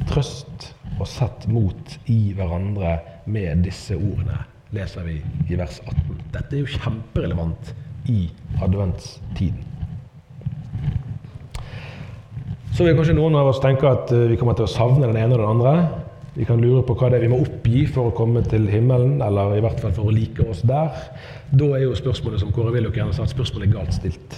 Trøst 0.07 0.71
og 1.01 1.07
sett 1.07 1.49
mot 1.51 1.99
i 2.07 2.31
hverandre 2.31 2.95
med 3.25 3.67
disse 3.67 3.99
ordene, 3.99 4.39
leser 4.71 5.03
vi 5.03 5.19
i 5.49 5.59
vers 5.59 5.81
18. 5.83 6.23
Dette 6.31 6.55
er 6.55 6.63
jo 6.63 6.79
kjemperelevant 6.79 7.75
i 8.07 8.29
adventstiden. 8.63 9.72
Så 12.73 12.87
vil 12.87 12.95
kanskje 12.97 13.13
noen 13.13 13.35
av 13.37 13.51
oss 13.51 13.59
tenke 13.61 13.85
at 13.85 14.09
eh, 14.09 14.31
vi 14.31 14.37
kommer 14.39 14.55
til 14.57 14.65
å 14.65 14.71
savne 14.71 15.05
den 15.05 15.19
ene 15.19 15.35
og 15.35 15.43
den 15.43 15.51
andre. 15.51 15.73
Vi 16.33 16.45
kan 16.49 16.57
lure 16.57 16.81
på 16.81 16.95
hva 16.97 17.11
det 17.11 17.19
er 17.19 17.27
vi 17.27 17.29
må 17.29 17.43
oppgi 17.43 17.83
for 17.85 18.09
å 18.09 18.13
komme 18.17 18.41
til 18.49 18.63
himmelen, 18.65 19.19
eller 19.21 19.53
i 19.53 19.61
hvert 19.61 19.77
fall 19.83 19.91
for 19.93 20.09
å 20.09 20.13
like 20.13 20.41
oss 20.49 20.63
der. 20.65 20.89
Da 21.53 21.67
er 21.77 21.83
jo 21.83 21.91
spørsmålet 21.93 22.41
som 22.41 22.49
Kåre 22.55 22.71
Willoch 22.73 22.95
gjerne 22.97 23.13
sa, 23.13 23.27
at 23.27 23.33
spørsmålet 23.35 23.67
er 23.67 23.75
galt 23.75 23.93
stilt. 23.93 24.37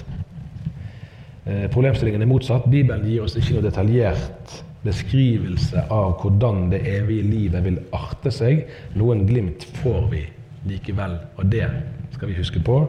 Eh, 1.46 1.70
problemstillingen 1.72 2.26
er 2.26 2.28
motsatt. 2.28 2.68
Bibelen 2.68 3.06
gir 3.08 3.24
oss 3.24 3.38
ikke 3.40 3.56
noe 3.56 3.64
detaljert 3.70 4.58
beskrivelse 4.84 5.86
av 5.88 6.18
hvordan 6.20 6.68
det 6.74 6.82
evige 6.92 7.24
livet 7.30 7.64
vil 7.64 7.78
arte 7.96 8.34
seg. 8.36 8.66
Noen 9.00 9.24
glimt 9.30 9.64
får 9.80 10.10
vi 10.12 10.26
likevel, 10.68 11.16
og 11.40 11.48
det 11.56 11.70
skal 12.18 12.34
vi 12.34 12.36
huske 12.42 12.60
på. 12.68 12.82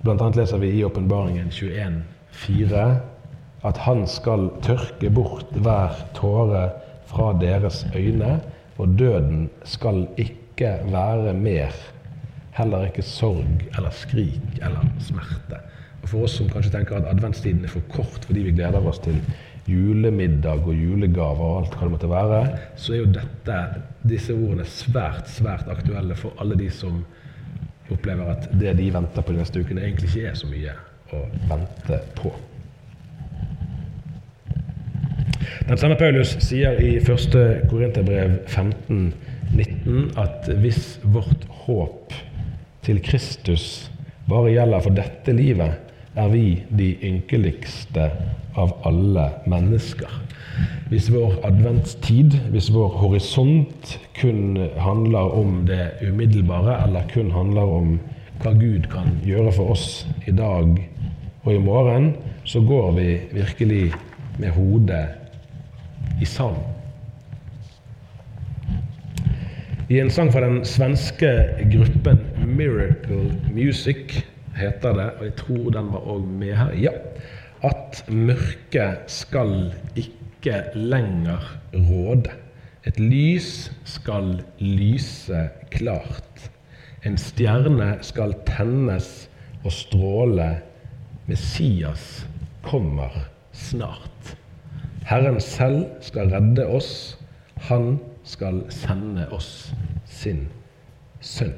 Blant 0.00 0.24
annet 0.24 0.40
leser 0.40 0.64
vi 0.64 0.72
i 0.78 0.82
Åpenbaringen 0.88 1.52
21,4 1.52 3.15
at 3.66 3.80
han 3.86 4.04
skal 4.10 4.50
tørke 4.64 5.10
bort 5.10 5.50
hver 5.62 5.96
tåre 6.14 6.68
fra 7.10 7.32
deres 7.40 7.84
øyne, 7.96 8.38
og 8.78 8.98
døden 8.98 9.48
skal 9.64 10.06
ikke 10.20 10.76
være 10.92 11.34
mer. 11.34 11.74
Heller 12.56 12.86
ikke 12.88 13.04
sorg 13.04 13.66
eller 13.76 13.92
skrik 13.92 14.60
eller 14.62 14.86
smerte. 15.00 15.60
Og 16.02 16.08
For 16.08 16.24
oss 16.24 16.36
som 16.38 16.48
kanskje 16.48 16.72
tenker 16.76 17.00
at 17.00 17.08
adventstiden 17.10 17.64
er 17.64 17.72
for 17.72 17.84
kort 17.90 18.24
fordi 18.28 18.46
vi 18.46 18.54
gleder 18.56 18.84
oss 18.86 19.00
til 19.02 19.18
julemiddag 19.66 20.62
og 20.62 20.74
julegaver 20.74 21.42
og 21.42 21.56
alt 21.60 21.74
hva 21.74 21.86
det 21.86 21.94
måtte 21.96 22.10
være, 22.10 22.40
så 22.78 22.94
er 22.94 23.00
jo 23.00 23.12
dette, 23.16 23.56
disse 24.06 24.34
ordene 24.34 24.66
svært, 24.70 25.26
svært 25.30 25.66
aktuelle 25.72 26.14
for 26.14 26.36
alle 26.40 26.58
de 26.58 26.70
som 26.70 27.00
opplever 27.90 28.30
at 28.30 28.46
det 28.54 28.76
de 28.78 28.90
venter 28.94 29.22
på 29.22 29.34
de 29.34 29.40
neste 29.42 29.62
ukene, 29.62 29.82
egentlig 29.82 30.12
ikke 30.12 30.28
er 30.30 30.38
så 30.38 30.50
mye 30.50 30.76
å 31.14 31.24
vente 31.50 31.98
på. 32.18 32.30
Den 35.68 35.78
samme 35.78 35.96
Paulus 35.98 36.36
sier 36.44 36.78
i 36.82 36.96
1. 36.98 37.36
Korinterbrev 37.70 38.38
19 38.48 40.12
at 40.18 40.48
hvis 40.62 40.98
vårt 41.02 41.46
håp 41.66 42.14
til 42.86 43.02
Kristus 43.02 43.90
bare 44.30 44.52
gjelder 44.54 44.82
for 44.82 44.96
dette 44.96 45.34
livet, 45.34 45.82
er 46.16 46.28
vi 46.32 46.62
de 46.78 46.94
ynkeligste 47.04 48.08
av 48.56 48.72
alle 48.88 49.26
mennesker. 49.46 50.10
Hvis 50.88 51.10
vår 51.12 51.36
adventstid, 51.44 52.38
hvis 52.54 52.70
vår 52.72 52.94
horisont 53.02 53.96
kun 54.16 54.56
handler 54.80 55.34
om 55.36 55.64
det 55.68 55.90
umiddelbare, 56.06 56.78
eller 56.86 57.04
kun 57.12 57.30
handler 57.34 57.74
om 57.80 57.98
hva 58.42 58.52
Gud 58.56 58.88
kan 58.92 59.18
gjøre 59.26 59.52
for 59.56 59.74
oss 59.76 60.06
i 60.26 60.34
dag 60.36 60.72
og 61.44 61.52
i 61.52 61.60
morgen, 61.62 62.14
så 62.44 62.62
går 62.64 62.92
vi 62.96 63.08
virkelig 63.34 63.84
med 64.38 64.54
hodet 64.56 65.04
i 66.20 66.24
salen. 66.24 66.62
I 69.88 70.00
en 70.02 70.10
sang 70.10 70.32
fra 70.34 70.42
den 70.42 70.64
svenske 70.66 71.28
gruppen 71.70 72.18
Miracle 72.42 73.36
Music 73.54 74.16
heter 74.56 74.96
det, 74.96 75.10
og 75.18 75.24
jeg 75.28 75.34
tror 75.38 75.68
den 75.76 75.92
var 75.92 76.08
òg 76.10 76.24
med 76.40 76.56
her, 76.58 76.72
ja, 76.80 76.94
at 77.66 78.02
mørket 78.08 79.06
skal 79.10 79.52
ikke 79.94 80.62
lenger 80.74 81.44
råde. 81.74 82.34
Et 82.86 82.98
lys 83.00 83.70
skal 83.84 84.40
lyse 84.58 85.48
klart. 85.70 86.50
En 87.06 87.18
stjerne 87.18 87.96
skal 88.06 88.34
tennes 88.46 89.28
og 89.64 89.72
stråle. 89.74 90.50
Messias 91.26 92.26
kommer 92.62 93.14
snart. 93.52 94.36
Herren 95.06 95.38
selv 95.40 95.84
skal 96.02 96.32
redde 96.34 96.66
oss. 96.66 97.18
Han 97.68 97.98
skal 98.26 98.64
sende 98.74 99.28
oss 99.30 99.70
sin 100.10 100.48
sønn. 101.22 101.54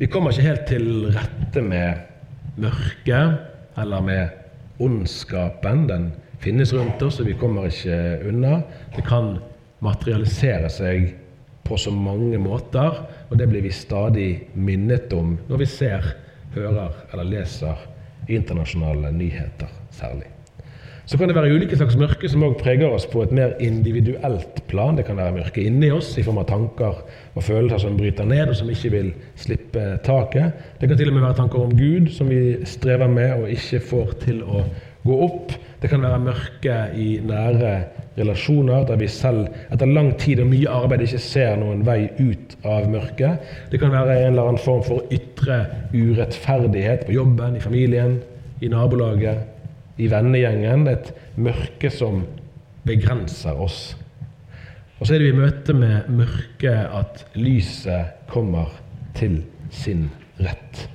Vi 0.00 0.08
kommer 0.10 0.34
ikke 0.34 0.48
helt 0.48 0.66
til 0.66 0.88
rette 1.14 1.62
med 1.62 2.02
mørket 2.58 3.78
eller 3.78 4.02
med 4.02 4.82
ondskapen. 4.82 5.86
Den 5.86 6.10
finnes 6.42 6.74
rundt 6.74 7.02
oss, 7.06 7.20
og 7.22 7.30
vi 7.30 7.38
kommer 7.38 7.70
ikke 7.70 8.26
unna. 8.26 8.58
Det 8.96 9.06
kan 9.06 9.36
materialisere 9.84 10.70
seg 10.72 11.12
på 11.64 11.78
så 11.80 11.94
mange 11.94 12.42
måter, 12.42 13.04
og 13.30 13.38
det 13.38 13.48
blir 13.48 13.62
vi 13.64 13.72
stadig 13.72 14.28
minnet 14.58 15.14
om 15.14 15.36
når 15.46 15.62
vi 15.62 15.70
ser, 15.78 16.14
hører 16.58 16.90
eller 17.12 17.30
leser 17.38 17.88
internasjonale 18.28 19.14
nyheter 19.14 19.70
særlig. 19.94 20.33
Så 21.04 21.18
kan 21.20 21.28
det 21.28 21.36
være 21.36 21.52
ulike 21.52 21.76
slags 21.76 21.98
mørke 22.00 22.28
som 22.32 22.42
også 22.46 22.62
preger 22.62 22.88
oss 22.88 23.04
på 23.12 23.20
et 23.26 23.32
mer 23.36 23.50
individuelt 23.60 24.62
plan. 24.70 24.96
Det 24.96 25.04
kan 25.04 25.18
være 25.20 25.34
mørke 25.36 25.60
inni 25.60 25.90
oss 25.92 26.14
i 26.16 26.24
form 26.24 26.40
av 26.40 26.46
tanker 26.48 27.02
og 27.34 27.44
følelser 27.44 27.82
som 27.82 27.98
bryter 27.98 28.24
ned, 28.24 28.48
og 28.48 28.56
som 28.56 28.70
ikke 28.72 28.92
vil 28.94 29.10
slippe 29.36 29.84
taket. 30.06 30.56
Det 30.80 30.88
kan 30.88 30.96
til 30.96 31.12
og 31.12 31.18
med 31.18 31.26
være 31.26 31.38
tanker 31.42 31.60
om 31.60 31.76
Gud 31.76 32.08
som 32.14 32.32
vi 32.32 32.56
strever 32.64 33.12
med 33.12 33.36
og 33.36 33.52
ikke 33.52 33.82
får 33.84 34.16
til 34.24 34.40
å 34.48 34.64
gå 35.04 35.20
opp. 35.28 35.52
Det 35.82 35.92
kan 35.92 36.00
være 36.00 36.24
mørke 36.24 36.80
i 36.96 37.10
nære 37.20 37.76
relasjoner 38.16 38.86
der 38.88 38.96
vi 38.96 39.08
selv 39.12 39.50
etter 39.74 39.90
lang 39.90 40.14
tid 40.16 40.40
og 40.40 40.48
mye 40.54 40.72
arbeid 40.72 41.04
ikke 41.04 41.20
ser 41.20 41.58
noen 41.60 41.84
vei 41.84 42.06
ut 42.16 42.56
av 42.64 42.88
mørket. 42.88 43.56
Det 43.68 43.82
kan 43.82 43.92
være 43.92 44.22
en 44.22 44.30
eller 44.32 44.54
annen 44.54 44.64
form 44.64 44.80
for 44.86 45.04
ytre 45.12 45.66
urettferdighet 45.92 47.04
på 47.04 47.18
jobben, 47.18 47.58
i 47.58 47.66
familien, 47.66 48.22
i 48.64 48.72
nabolaget 48.72 49.50
i 49.98 50.08
vennegjengen, 50.10 50.88
et 50.90 51.12
mørke 51.36 51.90
som 51.92 52.24
begrenser 52.86 53.60
oss. 53.60 53.94
Og 54.98 55.06
så 55.06 55.14
er 55.14 55.22
det 55.22 55.30
vi 55.32 55.42
møter 55.42 55.76
med 55.76 56.10
mørket 56.14 56.90
at 56.94 57.24
lyset 57.36 58.26
kommer 58.30 58.72
til 59.18 59.42
sin 59.74 60.08
rett. 60.42 60.88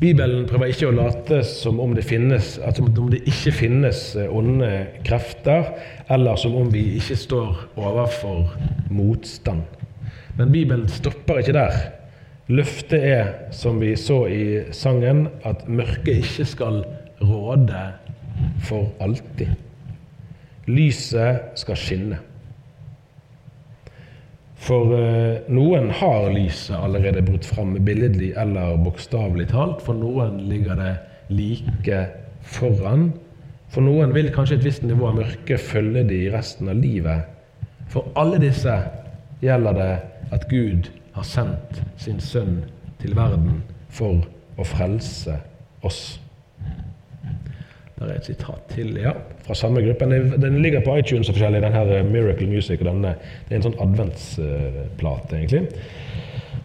Bibelen 0.00 0.44
prøver 0.48 0.72
ikke 0.72 0.88
å 0.90 0.96
late 0.96 1.38
som 1.46 1.78
om 1.80 1.94
det, 1.96 2.02
finnes, 2.04 2.56
altså 2.58 2.84
om 2.84 3.08
det 3.12 3.22
ikke 3.30 3.52
finnes 3.54 4.00
onde 4.26 4.70
krefter, 5.06 5.70
eller 6.12 6.36
som 6.40 6.56
om 6.58 6.72
vi 6.72 6.82
ikke 6.98 7.16
står 7.16 7.62
overfor 7.80 8.50
motstand. 8.92 9.62
Men 10.36 10.50
Bibelen 10.52 10.88
stopper 10.90 11.40
ikke 11.40 11.54
der. 11.56 11.78
Løftet 12.52 13.00
er, 13.08 13.28
som 13.56 13.78
vi 13.80 13.94
så 13.96 14.26
i 14.28 14.44
sangen, 14.76 15.28
at 15.48 15.64
mørket 15.68 16.20
ikke 16.20 16.44
skal 16.44 16.82
råde 17.24 17.84
for 18.66 18.90
alltid. 19.00 19.54
Lyset 20.68 21.56
skal 21.60 21.78
skinne. 21.80 22.18
For 24.64 24.92
eh, 24.96 25.44
noen 25.52 25.90
har 25.92 26.30
lyset 26.32 26.76
allerede 26.76 27.24
brutt 27.24 27.48
fram, 27.48 27.74
billedlig 27.84 28.32
eller 28.40 28.76
bokstavelig 28.80 29.50
talt. 29.52 29.80
For 29.84 29.96
noen 29.96 30.38
ligger 30.48 30.76
det 30.80 30.92
like 31.32 32.00
foran. 32.44 33.10
For 33.72 33.84
noen 33.84 34.12
vil 34.16 34.28
kanskje 34.32 34.60
et 34.60 34.66
visst 34.68 34.84
nivå 34.84 35.08
av 35.10 35.18
mørke 35.20 35.58
følge 35.60 36.04
de 36.08 36.20
resten 36.32 36.68
av 36.72 36.80
livet. 36.80 37.24
For 37.92 38.12
alle 38.20 38.40
disse 38.40 38.76
gjelder 39.44 39.80
det 39.80 39.90
at 40.32 40.46
Gud 40.52 40.92
har 41.14 41.26
sendt 41.26 41.82
sin 41.96 42.20
sønn 42.20 42.64
til 43.02 43.14
verden 43.16 43.62
for 43.94 44.24
å 44.58 44.66
frelse 44.66 45.36
oss. 45.86 46.02
Der 47.94 48.08
er 48.08 48.16
et 48.18 48.26
sitat 48.26 48.64
til 48.74 48.96
ja, 48.98 49.12
fra 49.46 49.54
samme 49.54 49.82
gruppe. 49.84 50.08
Den 50.42 50.58
ligger 50.62 50.82
på 50.82 50.96
iTunes 50.98 51.28
og 51.30 51.36
forskjellig, 51.36 51.62
den 51.62 51.76
her 51.76 51.92
eh, 51.94 52.06
Miracle 52.06 52.48
Music. 52.50 52.80
og 52.80 52.88
denne, 52.90 53.14
Det 53.46 53.54
er 53.54 53.60
en 53.60 53.66
sånn 53.68 53.78
adventsplate, 53.84 55.36
egentlig. 55.38 55.62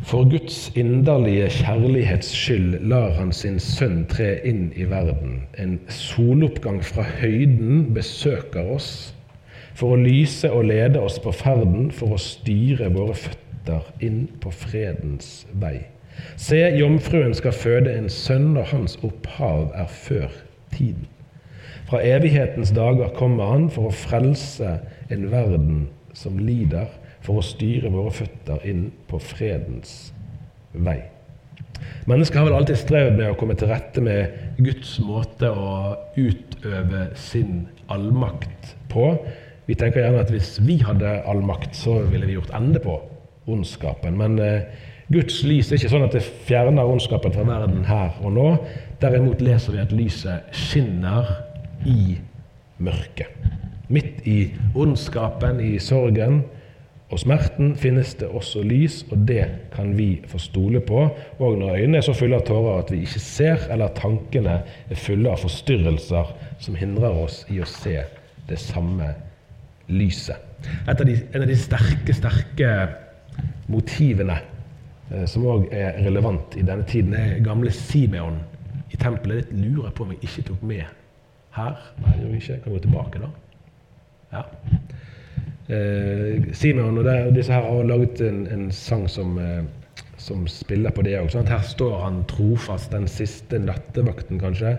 For 0.09 0.25
Guds 0.31 0.71
inderlige 0.79 1.49
kjærlighets 1.59 2.31
skyld 2.33 2.79
lar 2.89 3.13
han 3.19 3.33
sin 3.35 3.59
sønn 3.61 4.05
tre 4.09 4.39
inn 4.47 4.71
i 4.73 4.87
verden. 4.89 5.43
En 5.59 5.77
soloppgang 5.93 6.79
fra 6.85 7.05
høyden 7.19 7.91
besøker 7.93 8.71
oss 8.73 8.89
for 9.77 9.93
å 9.93 10.01
lyse 10.01 10.49
og 10.51 10.65
lede 10.71 11.03
oss 11.03 11.19
på 11.21 11.35
ferden, 11.35 11.91
for 11.91 12.15
å 12.15 12.23
styre 12.23 12.89
våre 12.95 13.13
føtter 13.13 13.48
inn 14.03 14.27
på 14.41 14.51
fredens 14.53 15.45
vei. 15.61 15.77
Se, 16.39 16.59
jomfruen 16.75 17.35
skal 17.37 17.55
føde 17.55 17.93
en 17.95 18.09
sønn, 18.11 18.51
og 18.57 18.69
hans 18.73 18.97
opphav 19.05 19.69
er 19.77 19.87
før 19.87 20.27
tiden. 20.73 21.07
Fra 21.89 22.01
evighetens 22.05 22.71
dager 22.75 23.09
kommer 23.17 23.53
han 23.53 23.69
for 23.73 23.89
å 23.89 23.95
frelse 23.95 24.75
en 25.09 25.29
verden 25.31 25.87
som 26.17 26.37
lider, 26.41 26.89
for 27.25 27.39
å 27.39 27.45
styre 27.45 27.91
våre 27.93 28.13
føtter 28.15 28.63
inn 28.67 28.89
på 29.09 29.19
fredens 29.21 30.11
vei. 30.73 31.01
Mennesket 32.09 32.39
har 32.39 32.47
vel 32.47 32.57
alltid 32.57 32.79
strevd 32.79 33.17
med 33.17 33.31
å 33.31 33.37
komme 33.39 33.55
til 33.57 33.71
rette 33.71 34.01
med 34.03 34.59
Guds 34.59 34.97
måte 35.03 35.49
å 35.51 35.95
utøve 36.17 37.09
sin 37.19 37.67
allmakt 37.91 38.73
på. 38.91 39.13
Vi 39.67 39.77
tenker 39.77 40.03
gjerne 40.03 40.23
at 40.23 40.33
hvis 40.33 40.57
vi 40.65 40.79
hadde 40.83 41.19
allmakt, 41.29 41.75
så 41.77 41.99
ville 42.09 42.27
vi 42.29 42.37
gjort 42.37 42.53
ende 42.57 42.81
på 42.83 42.97
ondskapen. 43.53 44.17
Men 44.19 44.37
eh, 44.43 44.85
Guds 45.09 45.41
lys 45.47 45.71
er 45.71 45.79
ikke 45.79 45.89
sånn 45.89 46.05
at 46.05 46.13
det 46.13 46.25
fjerner 46.47 46.85
ondskapen 46.85 47.33
fra 47.33 47.45
verden 47.47 47.85
her 47.89 48.17
og 48.21 48.35
nå. 48.35 48.49
Derimot 49.01 49.41
leser 49.41 49.73
vi 49.73 49.81
at 49.81 49.95
lyset 49.95 50.53
skinner 50.53 51.31
i 51.89 52.19
mørket. 52.77 53.33
Midt 53.89 54.21
i 54.29 54.39
ondskapen, 54.77 55.61
i 55.65 55.79
sorgen 55.81 56.43
og 57.09 57.17
smerten 57.23 57.71
finnes 57.79 58.11
det 58.19 58.27
også 58.29 58.61
lys, 58.61 58.99
og 59.09 59.23
det 59.25 59.47
kan 59.73 59.95
vi 59.97 60.19
få 60.29 60.37
stole 60.37 60.81
på. 60.85 61.07
Og 61.41 61.57
når 61.57 61.79
øynene 61.79 61.97
er 61.97 62.05
så 62.05 62.13
fulle 62.13 62.37
av 62.37 62.45
tårer 62.45 62.83
at 62.83 62.91
vi 62.93 63.01
ikke 63.07 63.21
ser, 63.23 63.65
eller 63.73 63.95
tankene 63.97 64.59
er 64.61 65.01
fulle 65.07 65.31
av 65.33 65.41
forstyrrelser 65.41 66.35
som 66.61 66.77
hindrer 66.77 67.17
oss 67.25 67.41
i 67.49 67.57
å 67.63 67.69
se 67.69 67.97
det 68.49 68.61
samme 68.61 69.09
lyset. 69.89 70.37
Av 70.85 71.01
de, 71.01 71.15
en 71.33 71.41
av 71.41 71.49
de 71.49 71.57
sterke, 71.57 72.13
sterke 72.13 72.73
motivene 73.69 74.39
eh, 75.11 75.25
som 75.29 75.45
òg 75.49 75.67
er 75.71 75.99
relevant 76.05 76.57
i 76.57 76.65
denne 76.65 76.87
tiden, 76.89 77.13
er 77.13 77.43
gamle 77.45 77.71
Simeon 77.73 78.39
i 78.89 78.97
tempelet. 78.97 79.49
Det 79.51 79.59
lurer 79.59 79.89
jeg 79.89 79.97
på 79.97 80.07
om 80.07 80.15
jeg 80.15 80.23
ikke 80.29 80.47
tok 80.51 80.65
med 80.71 80.87
her? 81.57 81.79
Nei, 82.03 82.15
jeg 82.21 82.41
ikke. 82.41 82.53
Jeg. 82.53 82.63
Kan 82.63 82.75
gå 82.75 82.83
tilbake, 82.85 83.23
da. 83.23 83.31
Ja. 84.33 84.45
Eh, 85.69 86.53
Simeon 86.53 86.97
og 86.97 87.05
der, 87.05 87.29
disse 87.33 87.53
her 87.53 87.65
har 87.65 87.83
laget 87.85 88.21
en, 88.25 88.47
en 88.53 88.71
sang 88.73 89.05
som, 89.09 89.37
eh, 89.37 89.61
som, 90.17 90.47
spiller 90.49 90.93
på 90.95 91.05
det 91.05 91.17
òg. 91.19 91.35
Her 91.49 91.65
står 91.65 91.99
han 92.03 92.23
trofast 92.29 92.91
den 92.93 93.07
siste 93.09 93.59
nattevakten, 93.61 94.41
kanskje. 94.41 94.77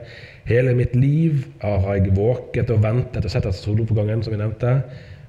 Hele 0.51 0.75
mitt 0.75 0.96
liv 0.96 1.44
har 1.62 1.87
jeg 1.94 2.16
våket 2.16 2.73
og 2.75 2.83
ventet 2.83 3.25
og 3.25 3.31
sett 3.31 3.46
etter 3.46 3.57
soloppgangen, 3.57 4.25
som 4.27 4.35
vi 4.35 4.42
nevnte. 4.42 4.81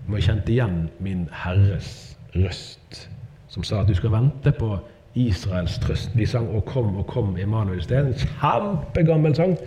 Må 0.08 0.18
jeg 0.18 0.32
kjente 0.32 0.54
igjen 0.56 0.78
min 1.04 1.28
Herres 1.44 1.92
røst, 2.34 3.06
som 3.52 3.64
sa 3.68 3.82
at 3.82 3.90
du 3.92 3.96
skal 3.98 4.14
vente 4.16 4.54
på 4.56 4.78
Israels 5.20 5.76
trøst. 5.84 6.14
De 6.16 6.26
sang 6.28 6.48
'Å 6.48 6.62
kom, 6.66 6.98
å 6.98 7.04
kom, 7.04 7.38
Emanuel 7.38 7.82
sted'. 7.84 8.08
En 8.08 8.14
kjempegammel 8.14 9.36
sang 9.36 9.58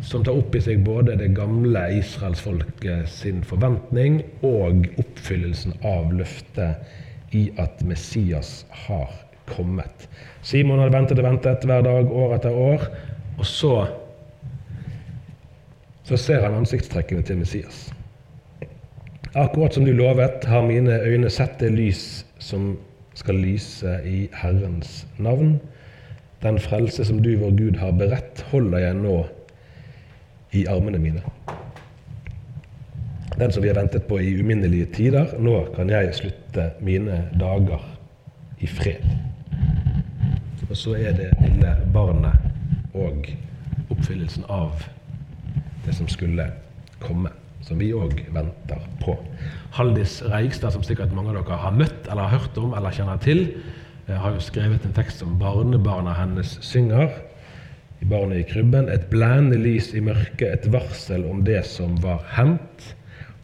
som 0.00 0.24
tar 0.24 0.38
opp 0.38 0.54
i 0.54 0.60
seg 0.60 0.84
både 0.84 1.16
det 1.18 1.34
gamle 1.36 1.82
israelsfolket 1.98 3.08
sin 3.10 3.42
forventning 3.44 4.22
og 4.42 4.86
oppfyllelsen 4.98 5.74
av 5.84 6.12
løftet 6.14 7.34
i 7.34 7.50
at 7.58 7.82
Messias 7.84 8.64
har 8.86 9.10
kommet. 9.46 10.08
Simon 10.42 10.78
hadde 10.78 10.96
ventet 10.96 11.18
og 11.18 11.24
ventet 11.24 11.64
hver 11.64 11.82
dag, 11.82 12.12
år 12.12 12.34
etter 12.38 12.50
år, 12.50 12.88
og 13.38 13.46
så 13.46 13.88
så 16.08 16.16
ser 16.16 16.40
han 16.40 16.54
ansiktstrekkene 16.56 17.22
til 17.22 17.36
Messias. 17.36 17.90
Akkurat 19.36 19.74
som 19.74 19.84
du 19.84 19.92
lovet, 19.92 20.44
har 20.48 20.62
mine 20.64 21.02
øyne 21.04 21.28
sett 21.30 21.58
det 21.60 21.68
lys 21.74 22.24
som 22.40 22.78
skal 23.18 23.40
lyse 23.42 23.98
i 24.06 24.28
Herrens 24.32 25.06
navn. 25.18 25.58
Den 26.42 26.58
frelse 26.62 27.04
som 27.04 27.22
du, 27.22 27.32
vår 27.36 27.56
Gud, 27.58 27.78
har 27.80 27.90
beredt, 27.98 28.44
holder 28.52 28.78
jeg 28.78 28.94
nå 28.94 29.16
i 30.54 30.64
armene 30.70 30.98
mine. 31.02 31.22
Den 33.38 33.52
som 33.52 33.62
vi 33.62 33.68
har 33.70 33.78
ventet 33.78 34.06
på 34.06 34.18
i 34.18 34.34
uminnelige 34.40 34.86
tider. 34.94 35.34
Nå 35.38 35.64
kan 35.76 35.90
jeg 35.90 36.14
slutte 36.14 36.70
mine 36.80 37.24
dager 37.40 37.82
i 38.60 38.66
fred. 38.66 39.02
Og 40.70 40.76
så 40.76 40.94
er 40.94 41.12
det 41.16 41.30
lille 41.42 41.76
barnet 41.94 42.38
og 42.94 43.26
oppfyllelsen 43.90 44.44
av 44.48 44.82
det 45.86 45.94
som 45.96 46.08
skulle 46.08 46.50
komme, 47.00 47.30
som 47.68 47.80
vi 47.80 47.92
òg 47.96 48.24
venter 48.34 48.84
på. 49.02 49.14
Haldis 49.76 50.18
Reigstad, 50.24 50.72
som 50.74 50.84
sikkert 50.86 51.12
mange 51.14 51.34
av 51.34 51.42
dere 51.42 51.60
har 51.62 51.76
møtt 51.76 52.08
eller 52.08 52.24
har 52.24 52.40
hørt 52.40 52.60
om 52.60 52.74
eller 52.74 52.94
kjenner 52.94 53.20
til, 53.22 53.44
eh, 54.06 54.16
har 54.16 54.34
jo 54.34 54.40
skrevet 54.40 54.84
en 54.84 54.96
tekst 54.96 55.20
som 55.20 55.38
barnebarna 55.38 56.16
hennes 56.16 56.58
synger 56.64 57.12
i 58.00 58.06
barnet 58.06 58.38
i 58.38 58.46
krybben, 58.46 58.88
et 58.88 59.08
blendende 59.10 59.58
lys 59.58 59.92
i 59.94 60.00
mørket, 60.00 60.48
et 60.52 60.72
varsel 60.72 61.24
om 61.26 61.42
det 61.44 61.64
som 61.66 61.96
var 62.02 62.22
hendt. 62.36 62.94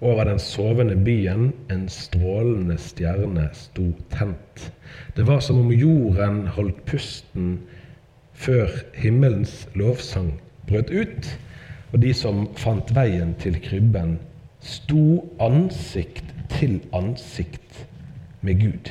Over 0.04 0.24
den 0.28 0.38
sovende 0.38 0.96
byen 0.96 1.52
en 1.72 1.86
strålende 1.88 2.76
stjerne 2.78 3.48
sto 3.56 3.86
tent. 4.12 4.70
Det 5.16 5.26
var 5.26 5.40
som 5.40 5.60
om 5.62 5.72
jorden 5.72 6.46
holdt 6.46 6.84
pusten 6.86 7.58
før 8.34 8.68
himmelens 8.98 9.64
lovsang 9.78 10.34
brøt 10.68 10.90
ut, 10.90 11.30
og 11.94 12.02
de 12.02 12.10
som 12.14 12.48
fant 12.58 12.90
veien 12.90 13.36
til 13.38 13.54
krybben, 13.62 14.16
sto 14.64 15.22
ansikt 15.42 16.32
til 16.50 16.80
ansikt 16.96 17.84
med 18.42 18.58
Gud. 18.58 18.90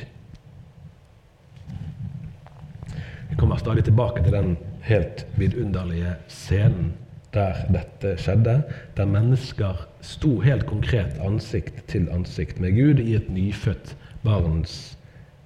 Vi 3.28 3.36
kommer 3.36 3.60
stadig 3.60 3.84
tilbake 3.84 4.22
til 4.24 4.32
den 4.32 4.56
helt 4.88 5.26
vidunderlige 5.36 6.14
scenen 6.28 6.94
der 7.34 7.66
dette 7.74 8.14
skjedde, 8.22 8.62
der 8.96 9.10
mennesker 9.10 9.84
sto 10.00 10.38
helt 10.40 10.64
konkret 10.66 11.18
ansikt 11.20 11.82
til 11.90 12.08
ansikt 12.14 12.60
med 12.60 12.72
Gud 12.72 13.02
i 13.02 13.18
et 13.18 13.28
nyfødt 13.30 13.96
barns 14.24 14.98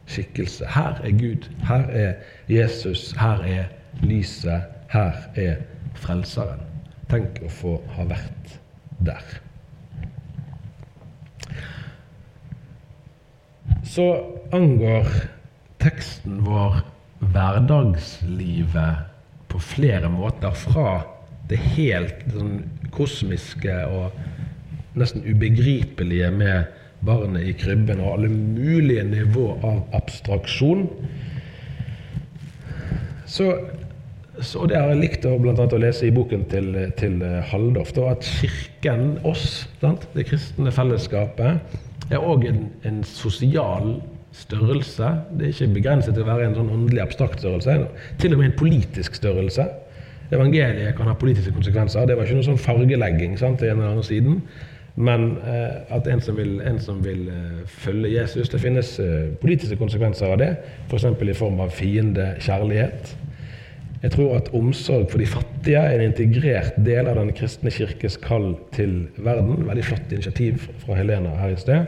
skikkelse. 0.06 0.68
Her 0.74 1.00
er 1.02 1.10
Gud, 1.10 1.48
her 1.64 1.86
er 1.90 2.12
Jesus, 2.48 3.12
her 3.12 3.42
er 3.42 3.64
lyset, 4.02 4.62
her 4.92 5.12
er 5.34 5.54
Frelseren. 5.94 6.67
Tenk 7.08 7.42
å 7.44 7.50
få 7.52 7.74
ha 7.96 8.04
vært 8.10 8.56
der. 9.00 9.24
Så 13.88 14.04
angår 14.52 15.08
teksten 15.80 16.42
vår 16.44 16.82
hverdagslivet 17.18 19.06
på 19.48 19.60
flere 19.62 20.10
måter 20.12 20.52
fra 20.58 21.00
det 21.48 21.58
helt 21.78 22.26
sånn 22.34 22.58
kosmiske 22.94 23.74
og 23.88 24.98
nesten 24.98 25.24
ubegripelige 25.24 26.28
med 26.34 26.68
barnet 27.06 27.46
i 27.48 27.54
krybben 27.56 28.02
og 28.02 28.18
alle 28.18 28.30
mulige 28.32 29.04
nivå 29.06 29.46
av 29.62 29.84
abstraksjon. 29.96 30.88
Så, 33.28 33.52
så 34.44 34.66
det 34.70 34.78
har 34.78 34.92
jeg 34.92 35.00
likt 35.00 35.26
å, 35.26 35.34
å 35.38 35.80
lese 35.80 36.06
i 36.06 36.14
boken 36.14 36.44
til, 36.50 36.70
til 37.00 37.22
Haldorf, 37.50 37.90
at 38.10 38.26
Kirken, 38.38 39.18
oss, 39.26 39.66
sant? 39.80 40.06
det 40.14 40.28
kristne 40.28 40.72
fellesskapet, 40.74 41.78
er 42.08 42.22
òg 42.24 42.46
en, 42.48 42.62
en, 42.88 43.02
sosial 43.04 43.98
størrelse. 44.32 45.10
Det 45.34 45.48
er 45.48 45.52
ikke 45.54 45.74
begrenset 45.74 46.14
til 46.14 46.24
å 46.24 46.28
være 46.28 46.48
en 46.48 46.56
sånn 46.56 46.72
åndelig 46.72 47.02
abstrakt 47.04 47.42
størrelse. 47.42 47.76
Til 48.22 48.34
og 48.34 48.40
med 48.40 48.52
en 48.52 48.58
politisk 48.58 49.18
størrelse. 49.18 49.66
Evangeliet 50.30 50.96
kan 50.96 51.08
ha 51.08 51.16
politiske 51.18 51.52
konsekvenser. 51.56 52.06
Det 52.06 52.16
var 52.16 52.28
ikke 52.28 52.38
noe 52.38 52.48
sånn 52.50 52.60
fargelegging 52.60 53.38
sant, 53.40 53.60
til 53.60 53.72
en 53.72 53.80
eller 53.80 53.94
annen 53.94 54.06
siden. 54.06 54.42
Men 54.98 55.36
eh, 55.46 55.94
at 55.94 56.08
en 56.10 56.20
som 56.20 56.36
vil, 56.36 56.58
en 56.66 56.80
som 56.82 56.98
vil 57.04 57.28
eh, 57.30 57.58
følge 57.70 58.10
Jesus 58.16 58.48
Det 58.50 58.58
finnes 58.58 58.88
eh, 58.98 59.28
politiske 59.38 59.78
konsekvenser 59.78 60.32
av 60.32 60.40
det, 60.40 60.48
f.eks. 60.88 61.06
I 61.06 61.36
form 61.38 61.60
av 61.62 61.70
fiendekjærlighet. 61.76 63.14
Jeg 64.02 64.12
tror 64.14 64.36
at 64.38 64.48
omsorg 64.54 65.08
for 65.10 65.18
de 65.18 65.26
fattige 65.26 65.80
er 65.80 65.98
en 65.98 66.12
integrert 66.12 66.76
del 66.86 67.08
av 67.10 67.16
Den 67.18 67.32
kristne 67.34 67.70
kirkes 67.74 68.16
kall 68.22 68.52
til 68.76 69.08
verden. 69.16 69.66
Veldig 69.66 69.84
flott 69.88 70.12
initiativ 70.14 70.68
fra 70.84 70.94
Helena 71.00 71.34
her 71.40 71.50
i 71.56 71.58
sted. 71.58 71.82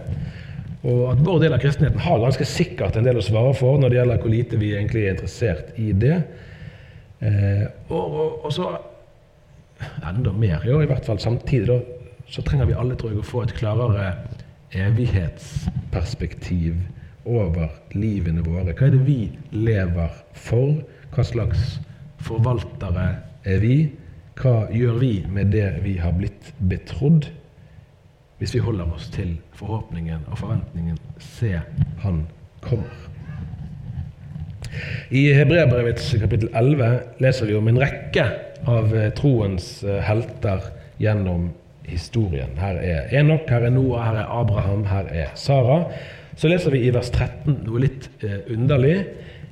Og 0.80 1.12
at 1.12 1.20
vår 1.22 1.38
del 1.44 1.54
av 1.54 1.60
kristenheten 1.62 2.00
har 2.02 2.22
ganske 2.22 2.46
sikkert 2.48 2.96
en 2.96 3.06
del 3.06 3.20
å 3.20 3.24
svare 3.24 3.52
for 3.54 3.78
når 3.78 3.88
det 3.92 3.98
gjelder 4.00 4.22
hvor 4.22 4.32
lite 4.32 4.58
vi 4.58 4.74
egentlig 4.74 5.02
er 5.04 5.14
interessert 5.14 5.66
i 5.78 5.92
det. 5.92 6.18
Eh, 7.20 7.66
og, 7.92 8.04
og, 8.08 8.44
og, 8.48 8.52
så 8.56 8.64
enda 10.08 10.32
mer, 10.32 10.64
jo, 10.66 10.80
i 10.80 10.88
hvert 10.88 11.06
fall 11.06 11.20
samtidig, 11.20 11.68
da, 11.68 11.78
så 12.32 12.42
trenger 12.46 12.66
vi 12.70 12.78
alle 12.80 12.96
tror 12.98 13.10
jeg, 13.12 13.20
å 13.20 13.28
få 13.28 13.44
et 13.44 13.54
klarere 13.58 14.06
evighetsperspektiv 14.80 16.74
over 17.28 17.68
livene 17.92 18.42
våre. 18.46 18.72
Hva 18.72 18.86
er 18.88 18.92
det 18.96 19.04
vi 19.06 19.30
lever 19.52 20.10
for? 20.32 20.80
Hva 21.12 21.22
slags 21.26 21.78
forvaltere 22.26 23.08
er 23.48 23.60
vi? 23.62 23.76
Hva 24.40 24.70
gjør 24.72 24.98
vi 25.02 25.12
med 25.28 25.52
det 25.52 25.68
vi 25.84 25.98
har 26.00 26.14
blitt 26.16 26.52
betrodd? 26.70 27.28
Hvis 28.40 28.54
vi 28.56 28.62
holder 28.64 28.88
oss 28.94 29.10
til 29.12 29.34
forhåpningen 29.58 30.24
og 30.32 30.38
forventningen 30.40 30.96
Se, 31.20 31.58
han 32.00 32.22
kommer. 32.64 33.08
I 35.10 35.26
Hebreabrevets 35.34 36.14
kapittel 36.22 36.48
11 36.56 37.20
leser 37.20 37.50
vi 37.50 37.56
om 37.58 37.68
en 37.68 37.80
rekke 37.82 38.24
av 38.70 38.94
eh, 38.96 39.10
troens 39.16 39.66
eh, 39.84 39.98
helter 40.06 40.70
gjennom 41.02 41.50
historien. 41.90 42.54
Her 42.60 42.78
er 42.80 43.12
Enok, 43.20 43.48
her 43.50 43.66
er 43.66 43.74
Noah, 43.74 44.06
her 44.06 44.20
er 44.22 44.32
Abraham, 44.40 44.84
her 44.88 45.10
er 45.10 45.32
Sara. 45.34 45.82
Så 46.38 46.48
leser 46.48 46.72
vi 46.72 46.84
i 46.86 46.92
vers 46.94 47.10
13 47.10 47.64
noe 47.66 47.82
litt 47.82 48.08
eh, 48.24 48.40
underlig. 48.52 48.96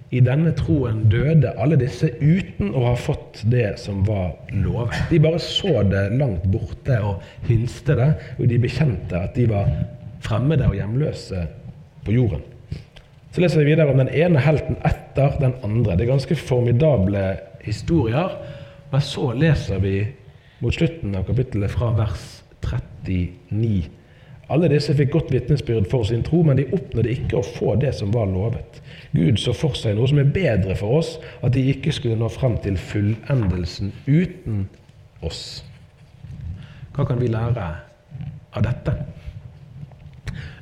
I 0.09 0.21
denne 0.25 0.55
troen 0.57 1.03
døde 1.13 1.51
alle 1.61 1.77
disse 1.77 2.09
uten 2.21 2.71
å 2.73 2.87
ha 2.87 2.95
fått 2.97 3.43
det 3.53 3.75
som 3.83 4.01
var 4.07 4.39
lovet. 4.57 4.97
De 5.11 5.21
bare 5.21 5.41
så 5.43 5.83
det 5.85 6.07
langt 6.17 6.47
borte 6.49 6.97
og 7.05 7.25
hilste 7.49 7.97
det, 7.99 8.09
og 8.39 8.49
de 8.49 8.61
bekjente 8.63 9.21
at 9.21 9.37
de 9.37 9.45
var 9.51 9.69
fremmede 10.25 10.71
og 10.71 10.79
hjemløse 10.79 11.45
på 12.07 12.17
jorden. 12.17 12.47
Så 13.35 13.43
leser 13.45 13.61
vi 13.61 13.75
videre 13.75 13.93
om 13.93 14.01
den 14.01 14.09
ene 14.09 14.41
helten 14.41 14.81
etter 14.89 15.37
den 15.43 15.53
andre. 15.67 15.99
Det 15.99 16.07
er 16.07 16.15
ganske 16.15 16.39
formidable 16.41 17.27
historier. 17.67 18.33
Men 18.89 19.05
så 19.05 19.29
leser 19.37 19.85
vi 19.85 19.99
mot 20.63 20.75
slutten 20.75 21.15
av 21.19 21.29
kapittelet 21.29 21.71
fra 21.75 21.93
vers 21.99 22.25
39. 22.65 23.98
Alle 24.49 24.71
disse 24.73 24.95
fikk 24.97 25.11
godt 25.13 25.33
vitnesbyrd 25.33 25.91
for 25.91 26.07
sin 26.09 26.23
tro, 26.25 26.41
men 26.47 26.57
de 26.57 26.65
oppnådde 26.73 27.11
ikke 27.13 27.37
å 27.37 27.45
få 27.45 27.75
det 27.81 27.93
som 27.99 28.15
var 28.15 28.31
lovet. 28.31 28.81
Gud 29.13 29.37
så 29.41 29.53
for 29.57 29.77
seg 29.77 29.99
noe 29.99 30.09
som 30.09 30.21
er 30.23 30.31
bedre 30.33 30.77
for 30.79 31.03
oss, 31.03 31.19
at 31.45 31.53
de 31.53 31.67
ikke 31.69 31.93
skulle 31.93 32.17
nå 32.17 32.31
fram 32.33 32.57
til 32.65 32.79
fullendelsen 32.81 33.93
uten 34.07 34.65
oss. 35.21 35.43
Hva 36.97 37.05
kan 37.09 37.21
vi 37.21 37.29
lære 37.29 37.67
av 38.57 38.65
dette? 38.65 38.97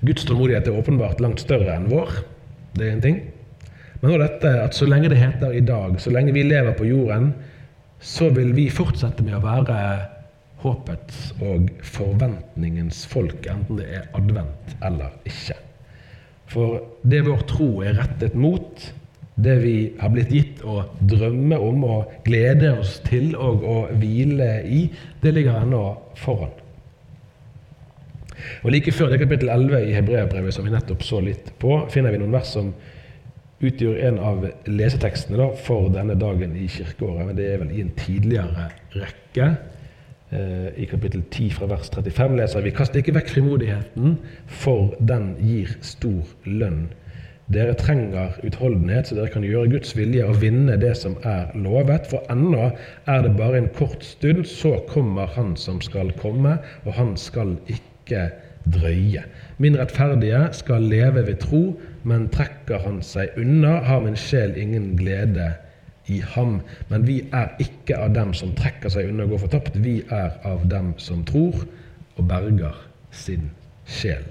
Guds 0.06 0.26
tålmodighet 0.26 0.66
er 0.66 0.80
åpenbart 0.82 1.22
langt 1.22 1.40
større 1.40 1.78
enn 1.78 1.86
vår. 1.90 2.10
Det 2.76 2.88
er 2.88 2.96
en 2.96 3.06
ting. 3.06 3.22
Men 4.00 4.10
også 4.10 4.24
dette 4.26 4.52
at 4.66 4.76
så 4.76 4.90
lenge 4.90 5.08
det 5.12 5.20
heter 5.22 5.54
i 5.54 5.62
dag, 5.64 5.94
så 6.02 6.10
lenge 6.12 6.34
vi 6.34 6.42
lever 6.44 6.74
på 6.76 6.90
jorden, 6.90 7.30
så 8.02 8.28
vil 8.34 8.50
vi 8.56 8.66
fortsette 8.70 9.24
med 9.24 9.38
å 9.38 9.44
være 9.46 9.78
håpets 10.66 11.30
og 11.40 11.70
forventningens 11.86 13.04
folk, 13.10 13.46
enten 13.50 13.80
det 13.80 13.88
er 14.00 14.10
advent 14.18 14.76
eller 14.84 15.14
ikke. 15.28 15.56
For 16.50 16.78
det 17.06 17.24
vår 17.26 17.42
tro 17.50 17.70
er 17.86 17.98
rettet 17.98 18.36
mot, 18.38 18.84
det 19.36 19.56
vi 19.60 19.74
har 20.00 20.12
blitt 20.14 20.30
gitt 20.32 20.62
å 20.64 20.82
drømme 21.00 21.58
om 21.60 21.82
og 21.84 22.12
glede 22.24 22.70
oss 22.78 22.98
til 23.04 23.34
og 23.36 23.64
å 23.66 23.80
hvile 24.00 24.62
i, 24.64 24.86
det 25.20 25.34
ligger 25.36 25.60
ennå 25.60 25.82
foran. 26.16 26.54
Og 28.62 28.70
Like 28.72 28.92
før 28.92 29.12
det 29.12 29.20
kapittel 29.22 29.50
11 29.52 29.90
i 29.90 29.94
Hebreabrevet 29.96 30.54
som 30.54 30.66
vi 30.66 30.72
nettopp 30.72 31.04
så 31.04 31.20
litt 31.24 31.52
på, 31.60 31.78
finner 31.92 32.14
vi 32.14 32.20
noen 32.22 32.36
vers 32.36 32.52
som 32.56 32.72
utgjør 33.64 34.00
en 34.08 34.18
av 34.20 34.44
lesetekstene 34.68 35.38
da, 35.40 35.48
for 35.66 35.88
denne 35.92 36.16
dagen 36.20 36.56
i 36.56 36.66
kirkeåret. 36.70 37.24
Men 37.28 37.38
det 37.38 37.48
er 37.50 37.62
vel 37.62 37.72
i 37.72 37.82
en 37.84 37.94
tidligere 37.96 38.68
rekke. 38.96 39.50
Eh, 40.32 40.82
I 40.82 40.84
kapittel 40.90 41.22
10 41.30 41.50
fra 41.54 41.66
vers 41.70 41.90
35 41.94 42.36
leser 42.36 42.64
vi 42.64 42.72
Kast 42.74 42.96
ikke 42.98 43.14
vekk 43.14 43.28
frimodigheten, 43.30 44.16
for 44.50 44.96
den 44.98 45.36
gir 45.38 45.70
stor 45.86 46.26
lønn. 46.44 46.88
Dere 47.54 47.76
trenger 47.78 48.34
utholdenhet, 48.42 49.06
så 49.06 49.14
dere 49.14 49.30
kan 49.30 49.46
gjøre 49.46 49.70
Guds 49.76 49.94
vilje 49.94 50.24
og 50.26 50.40
vinne 50.42 50.74
det 50.82 50.96
som 50.98 51.14
er 51.22 51.52
lovet. 51.54 52.08
For 52.10 52.26
ennå 52.32 52.72
er 53.06 53.22
det 53.22 53.36
bare 53.38 53.60
en 53.60 53.70
kort 53.76 54.02
stund, 54.02 54.42
så 54.50 54.80
kommer 54.90 55.30
Han 55.36 55.54
som 55.56 55.78
skal 55.80 56.10
komme, 56.18 56.56
og 56.84 56.92
han 56.98 57.14
skal 57.16 57.54
ikke 57.70 58.32
drøye. 58.66 59.22
Min 59.62 59.78
rettferdige 59.78 60.48
skal 60.58 60.90
leve 60.90 61.22
ved 61.28 61.38
tro, 61.38 61.78
men 62.02 62.26
trekker 62.34 62.82
han 62.82 62.98
seg 63.02 63.38
unna, 63.38 63.78
har 63.86 64.02
min 64.02 64.18
sjel 64.18 64.58
ingen 64.58 64.96
glede 64.98 65.52
i 66.06 66.20
ham. 66.34 66.60
Men 66.88 67.06
vi 67.06 67.20
er 67.34 67.54
ikke 67.62 67.98
av 67.98 68.14
dem 68.14 68.34
som 68.36 68.54
trekker 68.56 68.92
seg 68.92 69.10
unna 69.10 69.26
og 69.26 69.34
går 69.34 69.44
fortapt. 69.46 69.78
Vi 69.82 69.98
er 70.12 70.36
av 70.46 70.66
dem 70.70 70.94
som 71.02 71.24
tror 71.26 71.66
og 72.16 72.28
berger 72.28 72.76
sin 73.10 73.50
sjel. 73.86 74.24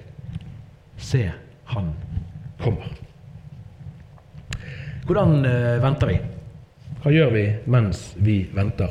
Se, 0.96 1.26
han 1.72 1.92
kommer. 2.62 2.88
Hvordan 5.06 5.44
eh, 5.46 5.76
venter 5.82 6.10
vi? 6.10 6.16
Hva 7.02 7.12
gjør 7.14 7.34
vi 7.36 7.44
mens 7.70 8.08
vi 8.18 8.40
venter? 8.54 8.90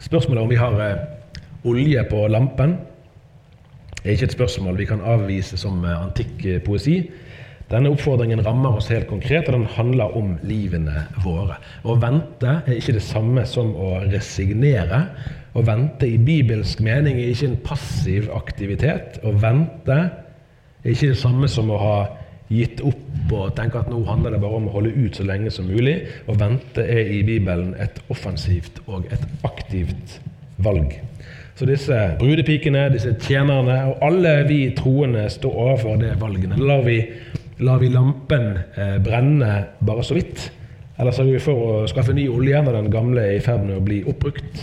Spørsmålet 0.00 0.44
om 0.44 0.52
vi 0.52 0.60
har 0.60 0.76
eh, 0.84 1.02
olje 1.66 2.04
på 2.10 2.22
lampen, 2.30 2.76
er 4.04 4.14
ikke 4.14 4.30
et 4.30 4.36
spørsmål 4.36 4.78
vi 4.78 4.86
kan 4.88 5.02
avvise 5.02 5.58
som 5.60 5.82
eh, 5.84 5.96
antikk 5.96 6.46
poesi. 6.64 7.00
Denne 7.70 7.92
oppfordringen 7.94 8.42
rammer 8.42 8.80
oss 8.80 8.88
helt 8.90 9.06
konkret, 9.06 9.46
og 9.46 9.54
den 9.54 9.68
handler 9.76 10.16
om 10.18 10.32
livene 10.42 11.04
våre. 11.22 11.60
Å 11.86 11.94
vente 12.02 12.56
er 12.64 12.78
ikke 12.80 12.96
det 12.96 13.04
samme 13.06 13.44
som 13.46 13.70
å 13.78 14.00
resignere. 14.10 15.04
Å 15.54 15.62
vente 15.66 16.08
i 16.08 16.18
bibelsk 16.18 16.82
mening 16.82 17.20
er 17.20 17.30
ikke 17.30 17.52
en 17.52 17.60
passiv 17.62 18.26
aktivitet. 18.34 19.20
Å 19.22 19.34
vente 19.38 20.00
er 20.00 20.90
ikke 20.90 21.12
det 21.12 21.20
samme 21.20 21.50
som 21.50 21.70
å 21.70 21.78
ha 21.78 21.94
gitt 22.50 22.82
opp 22.82 23.34
og 23.38 23.54
tenke 23.54 23.78
at 23.78 23.90
nå 23.92 24.00
handler 24.08 24.34
det 24.34 24.42
bare 24.42 24.58
om 24.58 24.66
å 24.66 24.74
holde 24.74 24.90
ut 24.96 25.20
så 25.20 25.26
lenge 25.28 25.52
som 25.54 25.70
mulig. 25.70 26.00
Å 26.26 26.34
vente 26.40 26.82
er 26.82 27.14
i 27.14 27.22
Bibelen 27.26 27.76
et 27.78 28.02
offensivt 28.10 28.82
og 28.90 29.06
et 29.14 29.46
aktivt 29.46 30.18
valg. 30.58 30.98
Så 31.54 31.66
disse 31.68 31.96
brudepikene, 32.18 32.86
disse 32.90 33.12
tjenerne 33.20 33.76
og 33.90 34.02
alle 34.06 34.38
vi 34.48 34.62
troende 34.74 35.26
står 35.30 35.58
overfor 35.64 35.98
det 36.00 36.14
valgene. 36.18 36.56
Lar 36.56 36.82
vi 36.86 37.02
Lar 37.60 37.78
vi 37.78 37.90
lampen 37.92 38.58
eh, 38.74 38.96
brenne 39.04 39.52
bare 39.84 40.04
så 40.04 40.16
vidt? 40.16 40.46
Eller 41.00 41.12
sørger 41.12 41.36
vi 41.36 41.42
for 41.44 41.64
å 41.64 41.88
skaffe 41.88 42.14
ny 42.16 42.26
olje 42.28 42.60
når 42.64 42.76
den 42.78 42.92
gamle 42.92 43.24
er 43.24 43.36
i 43.36 43.42
ferd 43.44 43.66
med 43.66 43.76
å 43.76 43.84
bli 43.84 44.00
oppbrukt? 44.08 44.62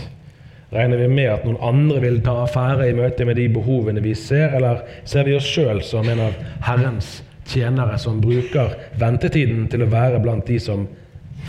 Regner 0.74 1.00
vi 1.00 1.08
med 1.08 1.30
at 1.32 1.46
noen 1.46 1.60
andre 1.64 2.02
vil 2.02 2.18
ta 2.26 2.34
affære 2.42 2.90
i 2.90 2.96
møte 2.96 3.24
med 3.24 3.38
de 3.40 3.46
behovene 3.54 4.02
vi 4.04 4.12
ser, 4.18 4.52
eller 4.58 4.82
ser 5.08 5.24
vi 5.24 5.38
oss 5.38 5.46
sjøl 5.48 5.80
som 5.86 6.10
en 6.10 6.26
av 6.26 6.36
Herrens 6.66 7.22
tjenere 7.48 7.96
som 8.02 8.20
bruker 8.20 8.74
ventetiden 9.00 9.66
til 9.72 9.86
å 9.86 9.90
være 9.94 10.20
blant 10.20 10.50
de 10.50 10.58
som 10.60 10.84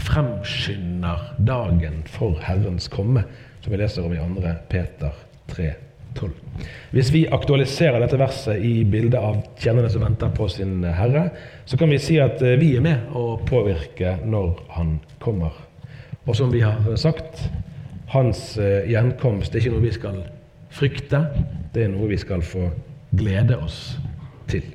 fremskynder 0.07 1.33
dagen 1.43 2.01
for 2.07 2.39
Herrens 2.45 2.87
komme, 2.93 3.25
som 3.59 3.73
vi 3.73 3.81
leser 3.81 4.07
om 4.07 4.15
i 4.15 4.21
2. 4.21 4.57
Peter 4.71 5.21
3? 5.51 5.88
12. 6.15 6.31
Hvis 6.91 7.11
vi 7.13 7.27
aktualiserer 7.31 8.01
dette 8.01 8.17
verset 8.19 8.63
i 8.65 8.83
bildet 8.85 9.19
av 9.19 9.37
tjenerne 9.59 9.89
som 9.91 10.03
venter 10.03 10.31
på 10.35 10.47
sin 10.51 10.83
Herre, 10.83 11.29
så 11.65 11.77
kan 11.77 11.91
vi 11.91 11.99
si 12.01 12.17
at 12.21 12.41
eh, 12.41 12.57
vi 12.59 12.73
er 12.77 12.83
med 12.85 13.13
å 13.15 13.37
påvirke 13.47 14.17
når 14.25 14.63
Han 14.75 14.97
kommer. 15.21 15.53
Og 16.25 16.35
som 16.35 16.51
vi 16.51 16.63
har 16.65 16.81
sagt, 16.97 17.45
hans 18.13 18.57
eh, 18.57 18.89
gjenkomst 18.89 19.53
er 19.53 19.61
ikke 19.61 19.75
noe 19.75 19.85
vi 19.85 19.95
skal 19.95 20.19
frykte, 20.73 21.23
det 21.73 21.85
er 21.85 21.93
noe 21.93 22.09
vi 22.09 22.19
skal 22.19 22.43
få 22.45 22.67
glede 23.17 23.57
oss 23.57 23.97
til. 24.49 24.65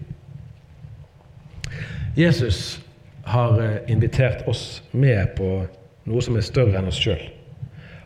Jesus 2.16 2.80
har 3.26 3.58
eh, 3.62 3.92
invitert 3.92 4.46
oss 4.48 4.82
med 4.90 5.34
på 5.38 5.64
noe 6.04 6.22
som 6.22 6.36
er 6.38 6.46
større 6.46 6.78
enn 6.78 6.90
oss 6.90 7.00
sjøl. 7.00 7.22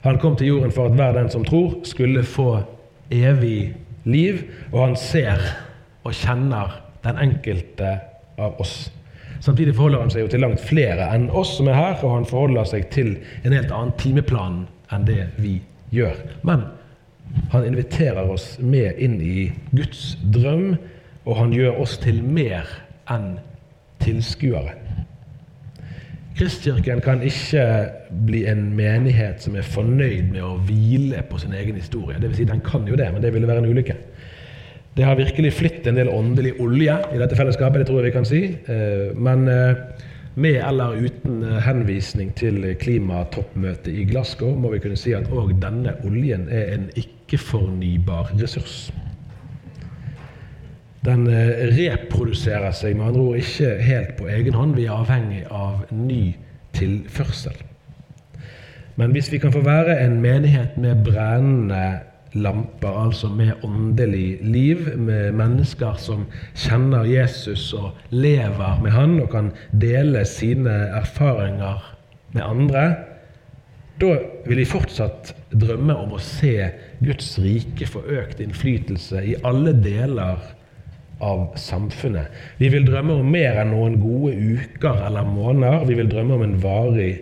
Han 0.05 0.19
kom 0.23 0.37
til 0.39 0.53
jorden 0.53 0.73
for 0.73 0.89
at 0.89 0.97
hver 0.97 1.17
den 1.17 1.31
som 1.31 1.45
tror, 1.45 1.81
skulle 1.85 2.23
få 2.25 2.61
evig 3.15 3.75
liv, 4.09 4.43
og 4.73 4.87
han 4.87 4.97
ser 5.01 5.43
og 6.05 6.15
kjenner 6.17 6.79
den 7.05 7.19
enkelte 7.21 7.99
av 8.39 8.61
oss. 8.63 8.89
Samtidig 9.41 9.75
forholder 9.77 10.03
han 10.03 10.11
seg 10.13 10.25
jo 10.25 10.33
til 10.33 10.43
langt 10.43 10.63
flere 10.67 11.07
enn 11.15 11.29
oss 11.31 11.57
som 11.59 11.69
er 11.71 11.79
her, 11.79 12.01
og 12.03 12.17
han 12.17 12.27
forholder 12.27 12.67
seg 12.69 12.89
til 12.95 13.15
en 13.45 13.55
helt 13.55 13.71
annen 13.71 13.95
timeplan 14.01 14.65
enn 14.95 15.07
det 15.07 15.29
vi 15.39 15.59
gjør. 15.95 16.17
Men 16.43 16.67
han 17.53 17.67
inviterer 17.69 18.31
oss 18.33 18.57
med 18.59 18.99
inn 18.99 19.19
i 19.23 19.51
Guds 19.77 20.17
drøm, 20.35 20.79
og 21.29 21.37
han 21.39 21.53
gjør 21.55 21.83
oss 21.85 21.99
til 22.03 22.23
mer 22.25 22.67
enn 23.13 23.37
tilskuere. 24.03 24.75
Kristkirken 26.37 27.01
kan 27.03 27.23
ikke 27.25 27.63
bli 28.29 28.45
en 28.47 28.69
menighet 28.77 29.43
som 29.43 29.57
er 29.59 29.67
fornøyd 29.67 30.29
med 30.31 30.45
å 30.45 30.59
hvile 30.69 31.25
på 31.27 31.41
sin 31.43 31.55
egen 31.57 31.79
historie. 31.81 32.19
Det 32.21 32.31
vil 32.31 32.37
si, 32.43 32.47
den 32.47 32.63
kan 32.67 32.87
jo 32.87 32.99
det, 32.99 33.09
men 33.13 33.25
det 33.25 33.33
ville 33.35 33.49
være 33.49 33.65
en 33.65 33.73
ulykke. 33.73 33.97
Det 34.99 35.07
har 35.07 35.19
virkelig 35.19 35.53
flytt 35.55 35.87
en 35.87 35.99
del 35.99 36.11
åndelig 36.11 36.57
olje 36.63 36.95
i 37.15 37.19
dette 37.21 37.37
fellesskapet, 37.39 37.81
det 37.81 37.89
tror 37.89 38.01
jeg 38.03 38.11
vi 38.11 38.15
kan 38.17 38.29
si. 38.29 38.43
Eh, 38.71 39.11
men 39.15 39.49
eh, 39.51 39.83
med 40.39 40.61
eller 40.63 40.99
uten 41.03 41.43
eh, 41.43 41.61
henvisning 41.63 42.33
til 42.39 42.63
klimatoppmøtet 42.79 43.91
i 43.95 44.07
Glasgow 44.11 44.57
må 44.59 44.73
vi 44.75 44.83
kunne 44.83 44.99
si 44.99 45.15
at 45.15 45.31
òg 45.31 45.57
denne 45.63 45.97
oljen 46.07 46.49
er 46.51 46.75
en 46.77 46.89
ikke-fornybar 46.99 48.35
ressurs. 48.39 48.89
Den 51.09 51.25
eh, 51.33 51.65
reproduserer 51.73 52.75
seg 52.77 52.99
med 52.99 53.11
andre 53.11 53.25
ord 53.31 53.41
ikke 53.41 53.73
helt 53.81 54.13
på 54.19 54.29
egen 54.29 54.59
hånd. 54.59 54.77
Vi 54.77 54.85
er 54.89 54.99
avhengig 54.99 55.47
av 55.49 55.87
ny 55.95 56.35
tilførsel. 56.77 57.57
Men 58.99 59.15
hvis 59.15 59.31
vi 59.33 59.39
kan 59.41 59.55
få 59.55 59.63
være 59.65 59.95
en 60.03 60.19
menighet 60.21 60.77
med 60.81 61.05
brennende 61.07 62.01
lamper, 62.37 62.91
altså 63.07 63.31
med 63.33 63.65
åndelig 63.65 64.39
liv, 64.43 64.99
med 64.99 65.33
mennesker 65.39 65.97
som 66.03 66.27
kjenner 66.59 67.07
Jesus 67.09 67.71
og 67.79 67.95
lever 68.11 68.83
med 68.83 68.93
han 68.93 69.17
og 69.23 69.31
kan 69.33 69.53
dele 69.73 70.27
sine 70.29 70.75
erfaringer 70.99 71.95
med 72.35 72.43
andre, 72.45 72.85
da 73.99 74.13
vil 74.47 74.61
vi 74.61 74.69
fortsatt 74.69 75.33
drømme 75.55 75.95
om 75.97 76.13
å 76.15 76.23
se 76.23 76.69
Guds 77.01 77.33
rike 77.43 77.89
få 77.89 78.05
økt 78.21 78.43
innflytelse 78.45 79.25
i 79.25 79.39
alle 79.47 79.73
deler 79.79 80.43
av 81.25 81.57
samfunnet. 81.59 82.29
Vi 82.59 82.71
vil 82.73 82.87
drømme 82.87 83.19
om 83.19 83.33
mer 83.33 83.59
enn 83.63 83.73
noen 83.75 83.99
gode 84.03 84.35
uker 84.35 85.03
eller 85.09 85.27
måneder. 85.27 85.87
Vi 85.89 85.97
vil 85.99 86.11
drømme 86.11 86.39
om 86.39 86.45
en 86.47 86.59
varig 86.63 87.13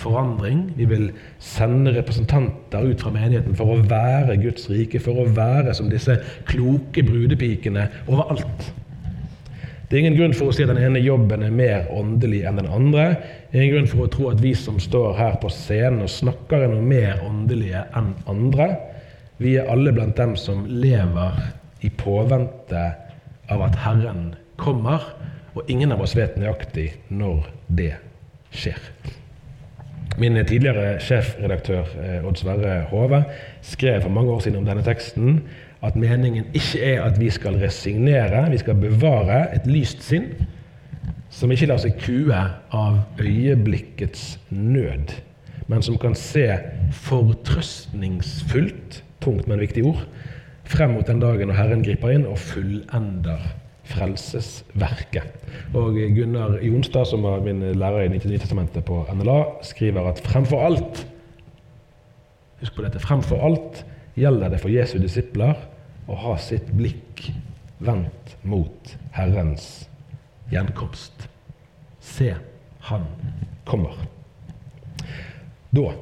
forandring. 0.00 0.64
Vi 0.76 0.86
vil 0.90 1.08
sende 1.42 1.94
representanter 1.96 2.86
ut 2.86 3.02
fra 3.02 3.12
menigheten 3.14 3.56
for 3.58 3.74
å 3.74 3.80
være 3.90 4.38
Guds 4.42 4.68
rike, 4.70 5.00
for 5.02 5.20
å 5.20 5.30
være 5.34 5.74
som 5.76 5.90
disse 5.90 6.20
kloke 6.48 7.04
brudepikene 7.06 7.88
overalt. 8.06 8.70
Det 9.90 9.96
er 9.96 10.04
ingen 10.04 10.20
grunn 10.20 10.34
for 10.38 10.52
å 10.52 10.54
si 10.54 10.62
at 10.62 10.70
den 10.70 10.78
ene 10.78 11.00
jobben 11.02 11.42
er 11.42 11.50
mer 11.50 11.88
åndelig 11.90 12.44
enn 12.46 12.60
den 12.60 12.70
andre. 12.70 13.08
Det 13.50 13.58
er 13.58 13.64
ingen 13.64 13.80
grunn 13.80 13.90
for 13.90 14.04
å 14.04 14.12
tro 14.14 14.28
at 14.30 14.38
vi 14.38 14.52
som 14.54 14.78
står 14.78 15.16
her 15.18 15.34
på 15.42 15.50
scenen 15.50 16.04
og 16.04 16.12
snakker, 16.14 16.62
er 16.62 16.70
noe 16.70 16.86
mer 16.86 17.24
åndelige 17.26 17.82
enn 17.98 18.12
andre. 18.30 18.68
Vi 19.42 19.56
er 19.58 19.66
alle 19.72 19.90
blant 19.96 20.14
dem 20.14 20.36
som 20.38 20.62
lever 20.68 21.40
i 21.82 21.90
påvente 21.90 22.84
av 23.50 23.64
at 23.66 23.78
Herren 23.84 24.34
kommer, 24.60 25.04
og 25.54 25.66
ingen 25.70 25.92
av 25.92 26.02
oss 26.04 26.14
vet 26.16 26.38
nøyaktig 26.38 26.92
når 27.10 27.48
det 27.66 27.94
skjer. 28.54 28.78
Min 30.20 30.36
tidligere 30.44 30.98
sjefredaktør 31.02 31.86
eh, 32.02 32.26
Odd 32.26 32.38
Sverre 32.40 32.80
Hove 32.90 33.22
skrev 33.64 34.02
for 34.04 34.12
mange 34.12 34.32
år 34.34 34.40
siden 34.44 34.60
om 34.60 34.66
denne 34.68 34.84
teksten 34.84 35.40
at 35.86 35.96
meningen 35.96 36.44
ikke 36.52 36.82
er 36.84 37.02
at 37.06 37.20
vi 37.20 37.30
skal 37.32 37.56
resignere, 37.62 38.50
vi 38.52 38.58
skal 38.60 38.76
bevare 38.80 39.46
et 39.56 39.66
lyst 39.70 40.02
sinn 40.04 40.26
som 41.30 41.52
ikke 41.52 41.66
lar 41.70 41.78
seg 41.80 41.96
kue 42.02 42.34
av 42.34 42.98
øyeblikkets 43.22 44.38
nød, 44.50 45.14
men 45.70 45.82
som 45.86 45.98
kan 46.02 46.14
se 46.18 46.58
fortrøstningsfullt, 47.06 49.04
tungt, 49.22 49.46
men 49.48 49.60
viktig 49.62 49.84
ord, 49.86 50.02
frem 50.68 50.94
mot 50.96 51.06
den 51.06 51.22
dagen 51.22 51.50
når 51.50 51.58
Herren 51.58 51.84
griper 51.84 52.14
inn 52.14 52.26
og 52.28 52.38
fullender 52.40 53.42
frelsesverket. 53.90 55.46
Og 55.74 55.96
Gunnar 56.14 56.58
Jonstad, 56.62 57.08
som 57.10 57.24
var 57.26 57.42
min 57.44 57.62
lærer 57.78 58.06
i 58.06 58.12
99 58.12 58.44
testamentet 58.44 58.84
på 58.86 59.02
NLA, 59.14 59.40
skriver 59.66 60.12
at 60.12 60.22
fremfor 60.26 60.66
alt 60.66 61.06
Husk 62.60 62.74
på 62.76 62.82
dette. 62.84 63.00
Fremfor 63.00 63.40
alt 63.40 63.78
gjelder 64.20 64.52
det 64.52 64.58
for 64.60 64.68
Jesu 64.68 64.98
disipler 65.00 65.56
å 66.10 66.16
ha 66.26 66.34
sitt 66.36 66.66
blikk 66.76 67.30
vendt 67.80 68.34
mot 68.44 68.92
Herrens 69.16 69.86
gjenkomst. 70.52 71.24
Se, 72.04 72.34
han 72.90 73.06
kommer. 73.64 73.96
Da 75.72 75.94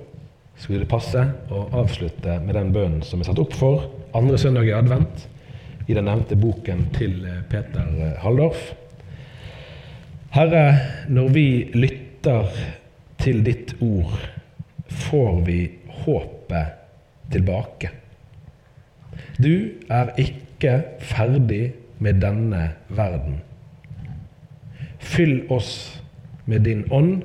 skulle 0.58 0.82
det 0.82 0.90
passe 0.90 1.22
å 1.54 1.62
avslutte 1.78 2.40
med 2.42 2.56
den 2.58 2.74
bønnen 2.74 3.06
som 3.06 3.22
er 3.22 3.30
satt 3.30 3.38
opp 3.38 3.54
for 3.54 3.86
andre 4.18 4.38
søndag 4.38 4.68
i 4.68 4.74
advent 4.76 5.28
i 5.88 5.96
den 5.96 6.04
nevnte 6.08 6.36
boken 6.36 6.88
til 6.96 7.22
eh, 7.24 7.40
Peter 7.48 7.86
Haldorf. 7.86 8.20
Halldorf. 8.26 8.68
Herre, 10.30 10.78
når 11.08 11.28
vi 11.32 11.46
lytter 11.72 12.50
til 13.18 13.40
ditt 13.46 13.72
ord, 13.80 14.12
får 14.88 15.40
vi 15.46 15.56
håpet 16.04 16.74
tilbake. 17.32 17.90
Du 19.40 19.70
er 19.88 20.12
ikke 20.20 20.82
ferdig 21.00 21.72
med 21.98 22.20
denne 22.20 22.68
verden. 22.92 23.40
Fyll 24.98 25.40
oss 25.48 25.72
med 26.44 26.66
din 26.68 26.84
ånd, 26.92 27.22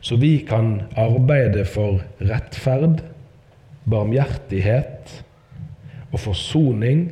så 0.00 0.18
vi 0.20 0.36
kan 0.48 0.82
arbeide 0.96 1.64
for 1.64 2.02
rettferd, 2.20 3.00
barmhjertighet 3.90 5.24
og 6.12 6.20
forsoning 6.20 7.10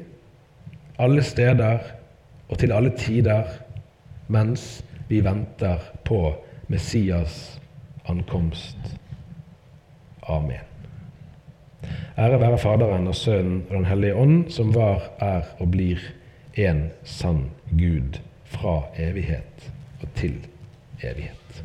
alle 1.01 1.23
steder 1.23 1.79
og 2.49 2.59
til 2.59 2.73
alle 2.73 2.93
tider 2.99 3.45
mens 4.29 4.85
vi 5.09 5.25
venter 5.25 5.79
på 6.05 6.35
Messias 6.69 7.61
ankomst. 8.07 8.79
Amen. 10.29 10.67
Ære 12.19 12.41
være 12.41 12.59
Faderen 12.59 13.07
og 13.07 13.15
Sønnen 13.15 13.65
og 13.71 13.77
Den 13.77 13.85
hellige 13.85 14.15
ånd, 14.15 14.51
som 14.51 14.75
var, 14.75 15.11
er 15.19 15.43
og 15.59 15.71
blir 15.71 15.99
en 16.55 16.91
sann 17.05 17.51
Gud 17.71 18.21
fra 18.45 18.83
evighet 18.99 19.71
og 20.03 20.09
til 20.15 20.37
evighet. 21.03 21.65